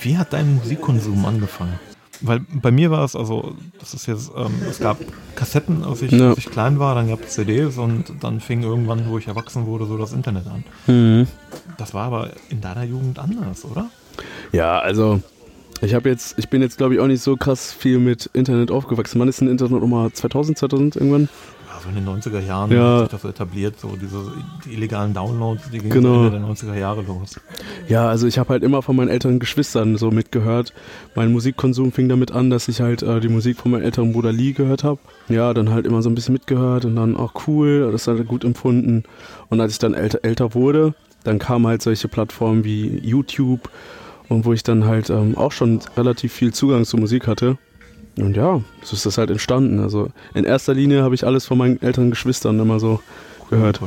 wie 0.00 0.18
hat 0.18 0.32
dein 0.32 0.56
Musikkonsum 0.56 1.24
angefangen? 1.24 1.78
Weil 2.22 2.40
bei 2.40 2.70
mir 2.70 2.90
war 2.90 3.04
es, 3.04 3.16
also, 3.16 3.54
das 3.78 3.94
ist 3.94 4.06
jetzt, 4.06 4.30
ähm, 4.36 4.52
es 4.68 4.78
gab 4.78 4.98
Kassetten, 5.34 5.84
als 5.84 6.02
ich, 6.02 6.12
ja. 6.12 6.30
als 6.30 6.38
ich 6.38 6.46
klein 6.46 6.78
war, 6.78 6.94
dann 6.94 7.08
gab 7.08 7.22
es 7.22 7.34
CDs 7.34 7.78
und 7.78 8.04
dann 8.20 8.40
fing 8.40 8.62
irgendwann, 8.62 9.08
wo 9.08 9.18
ich 9.18 9.26
erwachsen 9.26 9.66
wurde, 9.66 9.86
so 9.86 9.96
das 9.96 10.12
Internet 10.12 10.46
an. 10.46 10.64
Mhm. 10.86 11.26
Das 11.78 11.94
war 11.94 12.06
aber 12.06 12.30
in 12.48 12.60
deiner 12.60 12.84
Jugend 12.84 13.18
anders, 13.18 13.64
oder? 13.64 13.90
Ja, 14.52 14.78
also 14.78 15.20
ich 15.80 15.94
habe 15.94 16.08
jetzt, 16.08 16.38
ich 16.38 16.48
bin 16.48 16.62
jetzt 16.62 16.76
glaube 16.76 16.94
ich 16.94 17.00
auch 17.00 17.08
nicht 17.08 17.22
so 17.22 17.36
krass 17.36 17.72
viel 17.72 17.98
mit 17.98 18.30
Internet 18.34 18.70
aufgewachsen. 18.70 19.20
Wann 19.20 19.28
ist 19.28 19.40
ein 19.40 19.48
Internet 19.48 19.80
nochmal 19.80 20.12
2000, 20.12 20.56
2000 20.58 20.96
irgendwann? 20.96 21.28
Also 21.84 21.98
in 21.98 22.04
den 22.04 22.22
90er 22.22 22.38
Jahren 22.38 22.70
ja. 22.70 22.78
hat 22.78 23.00
sich 23.00 23.08
das 23.10 23.22
so 23.22 23.28
etabliert, 23.28 23.80
so 23.80 23.96
diese 24.00 24.18
die 24.64 24.74
illegalen 24.74 25.14
Downloads, 25.14 25.70
die 25.70 25.78
gingen 25.78 25.90
genau. 25.90 26.26
Ende 26.26 26.38
der 26.38 26.40
90er 26.40 26.76
Jahre 26.76 27.02
los. 27.02 27.40
Ja, 27.88 28.08
also 28.08 28.28
ich 28.28 28.38
habe 28.38 28.50
halt 28.50 28.62
immer 28.62 28.82
von 28.82 28.94
meinen 28.94 29.08
älteren 29.08 29.40
Geschwistern 29.40 29.96
so 29.96 30.12
mitgehört. 30.12 30.72
Mein 31.16 31.32
Musikkonsum 31.32 31.90
fing 31.90 32.08
damit 32.08 32.30
an, 32.30 32.50
dass 32.50 32.68
ich 32.68 32.80
halt 32.80 33.02
äh, 33.02 33.18
die 33.18 33.28
Musik 33.28 33.56
von 33.58 33.72
meinem 33.72 33.82
älteren 33.82 34.12
Bruder 34.12 34.32
Lee 34.32 34.52
gehört 34.52 34.84
habe. 34.84 35.00
Ja, 35.28 35.52
dann 35.54 35.70
halt 35.70 35.86
immer 35.86 36.02
so 36.02 36.10
ein 36.10 36.14
bisschen 36.14 36.34
mitgehört 36.34 36.84
und 36.84 36.94
dann 36.94 37.16
auch 37.16 37.32
cool, 37.48 37.90
das 37.90 38.06
hat 38.06 38.18
er 38.18 38.24
gut 38.24 38.44
empfunden. 38.44 39.02
Und 39.48 39.60
als 39.60 39.72
ich 39.72 39.78
dann 39.78 39.94
älter, 39.94 40.20
älter 40.22 40.54
wurde, 40.54 40.94
dann 41.24 41.40
kamen 41.40 41.66
halt 41.66 41.82
solche 41.82 42.06
Plattformen 42.06 42.62
wie 42.62 42.98
YouTube 42.98 43.70
und 44.28 44.44
wo 44.44 44.52
ich 44.52 44.62
dann 44.62 44.84
halt 44.86 45.10
ähm, 45.10 45.36
auch 45.36 45.52
schon 45.52 45.80
relativ 45.96 46.32
viel 46.32 46.52
Zugang 46.52 46.84
zur 46.84 47.00
Musik 47.00 47.26
hatte. 47.26 47.58
Und 48.18 48.36
ja, 48.36 48.60
so 48.82 48.94
ist 48.94 49.06
das 49.06 49.18
halt 49.18 49.30
entstanden. 49.30 49.80
Also 49.80 50.10
in 50.34 50.44
erster 50.44 50.74
Linie 50.74 51.02
habe 51.02 51.14
ich 51.14 51.26
alles 51.26 51.46
von 51.46 51.58
meinen 51.58 51.80
älteren 51.80 52.10
Geschwistern 52.10 52.58
immer 52.60 52.78
so 52.78 53.00
gehört. 53.48 53.80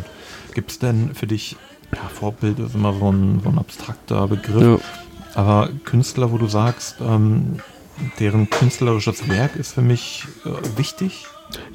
Gibt 0.54 0.72
es 0.72 0.80
denn 0.80 1.14
für 1.14 1.28
dich, 1.28 1.58
ja, 1.94 2.08
Vorbild 2.10 2.60
ist 2.60 2.76
immer 2.76 2.94
so 2.94 3.12
ein, 3.12 3.42
so 3.44 3.50
ein 3.50 3.58
abstrakter 3.58 4.28
Begriff, 4.28 4.82
ja. 4.82 5.40
aber 5.40 5.70
Künstler, 5.84 6.32
wo 6.32 6.38
du 6.38 6.48
sagst, 6.48 6.98
ähm, 7.02 7.60
deren 8.20 8.50
künstlerisches 8.50 9.28
Werk 9.30 9.56
ist 9.56 9.74
für 9.74 9.82
mich 9.82 10.26
äh, 10.46 10.78
wichtig? 10.78 11.26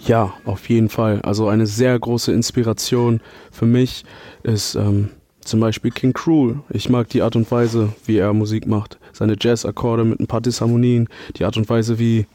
Ja, 0.06 0.34
auf 0.44 0.68
jeden 0.68 0.88
Fall. 0.88 1.20
Also 1.22 1.48
eine 1.48 1.66
sehr 1.66 1.98
große 1.98 2.32
Inspiration 2.32 3.20
für 3.52 3.66
mich 3.66 4.04
ist 4.42 4.74
ähm, 4.74 5.10
zum 5.44 5.60
Beispiel 5.60 5.90
King 5.90 6.12
Cruel. 6.12 6.60
Ich 6.70 6.88
mag 6.88 7.08
die 7.08 7.22
Art 7.22 7.36
und 7.36 7.50
Weise, 7.50 7.92
wie 8.06 8.18
er 8.18 8.32
Musik 8.32 8.66
macht. 8.66 8.98
Seine 9.12 9.36
Jazz-Akkorde 9.38 10.04
mit 10.04 10.20
ein 10.20 10.26
paar 10.26 10.40
Disharmonien, 10.40 11.08
die 11.36 11.44
Art 11.44 11.56
und 11.56 11.68
Weise, 11.68 11.98
wie, 11.98 12.26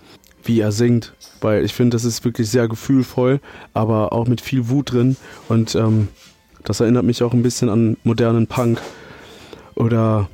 wie 0.43 0.59
er 0.59 0.71
singt. 0.71 1.13
Weil 1.41 1.63
ich 1.63 1.73
finde, 1.73 1.95
das 1.95 2.05
ist 2.05 2.25
wirklich 2.25 2.49
sehr 2.49 2.67
gefühlvoll, 2.67 3.39
aber 3.73 4.13
auch 4.13 4.27
mit 4.27 4.41
viel 4.41 4.69
Wut 4.69 4.91
drin. 4.91 5.17
Und 5.49 5.75
ähm, 5.75 6.07
das 6.63 6.79
erinnert 6.79 7.05
mich 7.05 7.23
auch 7.23 7.33
ein 7.33 7.43
bisschen 7.43 7.69
an 7.69 7.97
modernen 8.03 8.47
Punk. 8.47 8.81
Oder 9.75 10.29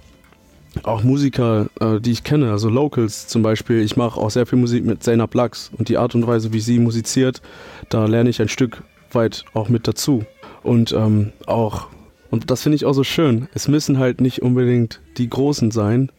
auch 0.84 1.04
Musiker, 1.04 1.68
äh, 1.80 2.00
die 2.00 2.12
ich 2.12 2.24
kenne, 2.24 2.52
also 2.52 2.70
Locals 2.70 3.28
zum 3.28 3.42
Beispiel. 3.42 3.82
Ich 3.82 3.98
mache 3.98 4.20
auch 4.20 4.32
sehr 4.32 4.46
viel 4.46 4.60
Musik 4.60 4.86
mit 4.86 5.04
Zainab 5.04 5.34
Lux 5.34 5.72
und 5.78 5.90
die 5.90 5.98
Art 5.98 6.16
und 6.16 6.26
Weise, 6.26 6.54
wie 6.54 6.62
sie 6.62 6.80
musiziert, 6.80 7.42
da 7.90 8.06
lerne 8.06 8.30
ich 8.30 8.42
ein 8.42 8.48
Stück 8.48 8.84
weit 9.12 9.44
auch 9.54 9.70
mit 9.70 9.88
dazu. 9.88 10.24
Und 10.64 10.92
ähm, 10.94 11.34
auch 11.48 11.88
und 12.32 12.50
das 12.50 12.64
finde 12.64 12.78
ich 12.78 12.86
auch 12.86 12.94
so 12.94 13.04
schön. 13.04 13.48
Es 13.54 13.68
müssen 13.68 14.00
halt 14.00 14.22
nicht 14.22 14.42
unbedingt 14.42 15.02
die 15.18 15.30
Großen 15.30 15.70
sein, 15.70 16.12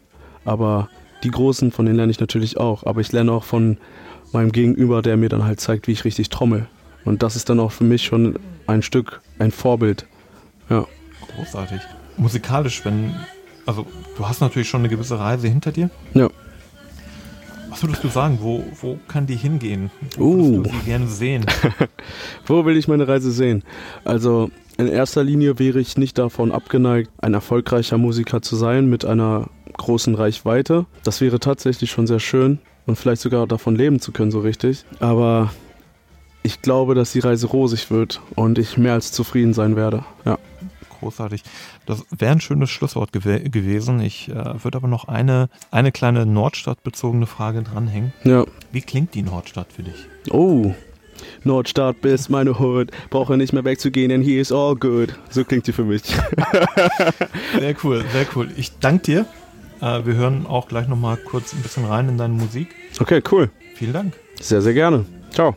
aber 0.44 0.88
die 1.24 1.30
Großen, 1.30 1.72
von 1.72 1.86
denen 1.86 1.96
lerne 1.96 2.12
ich 2.12 2.20
natürlich 2.20 2.58
auch. 2.58 2.84
Aber 2.84 3.00
ich 3.00 3.10
lerne 3.12 3.32
auch 3.32 3.44
von 3.44 3.78
meinem 4.32 4.52
Gegenüber, 4.52 5.00
der 5.00 5.16
mir 5.16 5.30
dann 5.30 5.44
halt 5.44 5.58
zeigt, 5.58 5.88
wie 5.88 5.92
ich 5.92 6.04
richtig 6.04 6.28
trommel. 6.28 6.68
Und 7.04 7.22
das 7.22 7.34
ist 7.34 7.48
dann 7.48 7.58
auch 7.58 7.72
für 7.72 7.84
mich 7.84 8.04
schon 8.04 8.38
ein 8.66 8.82
Stück, 8.82 9.22
ein 9.38 9.50
Vorbild. 9.50 10.06
Ja. 10.68 10.86
Großartig. 11.34 11.80
Musikalisch, 12.18 12.84
wenn, 12.84 13.14
also 13.64 13.86
du 14.16 14.28
hast 14.28 14.40
natürlich 14.40 14.68
schon 14.68 14.82
eine 14.82 14.90
gewisse 14.90 15.18
Reise 15.18 15.48
hinter 15.48 15.72
dir. 15.72 15.90
Ja. 16.12 16.28
Was 17.70 17.82
würdest 17.82 18.04
du 18.04 18.08
sagen? 18.08 18.38
Wo, 18.42 18.62
wo 18.82 18.98
kann 19.08 19.26
die 19.26 19.34
hingehen? 19.34 19.90
Wo 20.18 20.24
uh. 20.24 20.56
würdest 20.56 20.74
du 20.74 20.78
sie 20.78 20.84
gerne 20.84 21.06
sehen? 21.06 21.46
wo 22.46 22.66
will 22.66 22.76
ich 22.76 22.86
meine 22.86 23.08
Reise 23.08 23.32
sehen? 23.32 23.64
Also 24.04 24.50
in 24.82 24.92
erster 24.92 25.22
Linie 25.22 25.58
wäre 25.58 25.80
ich 25.80 25.96
nicht 25.96 26.18
davon 26.18 26.52
abgeneigt, 26.52 27.10
ein 27.18 27.34
erfolgreicher 27.34 27.98
Musiker 27.98 28.42
zu 28.42 28.56
sein 28.56 28.88
mit 28.88 29.04
einer 29.04 29.48
großen 29.76 30.14
Reichweite. 30.14 30.86
Das 31.04 31.20
wäre 31.20 31.38
tatsächlich 31.40 31.90
schon 31.90 32.06
sehr 32.06 32.20
schön 32.20 32.58
und 32.86 32.96
vielleicht 32.96 33.22
sogar 33.22 33.46
davon 33.46 33.76
leben 33.76 34.00
zu 34.00 34.12
können, 34.12 34.30
so 34.30 34.40
richtig. 34.40 34.84
Aber 35.00 35.52
ich 36.42 36.62
glaube, 36.62 36.94
dass 36.94 37.12
die 37.12 37.20
Reise 37.20 37.46
rosig 37.46 37.90
wird 37.90 38.20
und 38.34 38.58
ich 38.58 38.76
mehr 38.76 38.94
als 38.94 39.12
zufrieden 39.12 39.54
sein 39.54 39.76
werde. 39.76 40.04
Ja. 40.24 40.38
Großartig. 41.00 41.42
Das 41.86 42.04
wäre 42.10 42.32
ein 42.32 42.40
schönes 42.40 42.70
Schlusswort 42.70 43.12
gew 43.12 43.40
gewesen. 43.50 44.00
Ich 44.00 44.28
äh, 44.28 44.34
würde 44.62 44.78
aber 44.78 44.86
noch 44.86 45.08
eine, 45.08 45.48
eine 45.72 45.90
kleine 45.90 46.26
Nordstadt-bezogene 46.26 47.26
Frage 47.26 47.62
dranhängen. 47.62 48.12
Ja. 48.22 48.44
Wie 48.70 48.82
klingt 48.82 49.14
die 49.14 49.22
Nordstadt 49.22 49.72
für 49.72 49.82
dich? 49.82 50.06
Oh, 50.30 50.74
Nordstadt 51.44 52.00
bis 52.00 52.28
meine 52.28 52.58
Hood. 52.58 52.90
Brauche 53.10 53.36
nicht 53.36 53.52
mehr 53.52 53.64
wegzugehen, 53.64 54.08
denn 54.08 54.22
hier 54.22 54.40
ist 54.40 54.52
all 54.52 54.76
good. 54.76 55.14
So 55.30 55.44
klingt 55.44 55.66
die 55.66 55.72
für 55.72 55.84
mich. 55.84 56.02
sehr 57.58 57.74
cool, 57.84 58.04
sehr 58.12 58.26
cool. 58.34 58.48
Ich 58.56 58.78
danke 58.78 59.02
dir. 59.04 59.26
Äh, 59.80 60.06
wir 60.06 60.14
hören 60.14 60.46
auch 60.46 60.68
gleich 60.68 60.88
nochmal 60.88 61.16
kurz 61.16 61.52
ein 61.52 61.62
bisschen 61.62 61.84
rein 61.84 62.08
in 62.08 62.18
deine 62.18 62.34
Musik. 62.34 62.68
Okay, 63.00 63.22
cool. 63.30 63.50
Vielen 63.74 63.92
Dank. 63.92 64.14
Sehr, 64.40 64.62
sehr 64.62 64.74
gerne. 64.74 65.04
Ciao. 65.30 65.56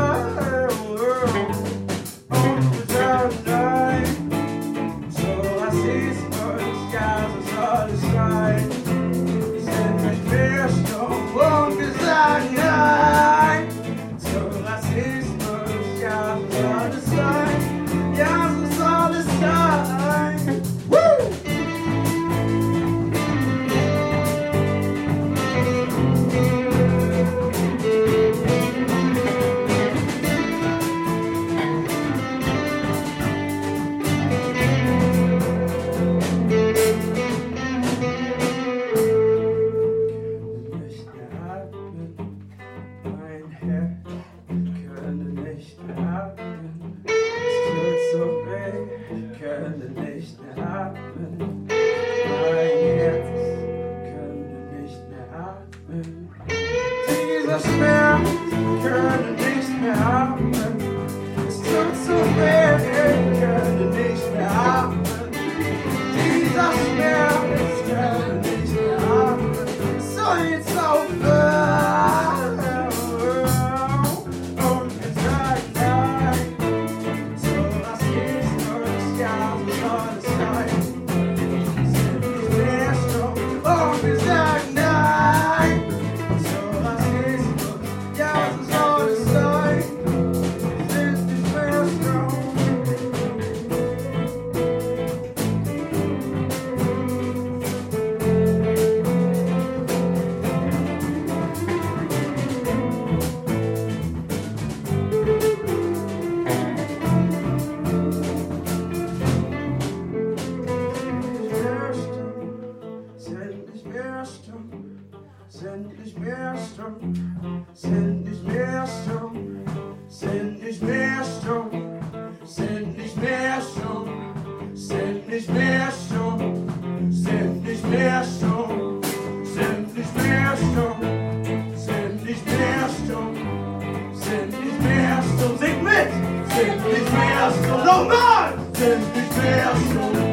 so 139.93 140.30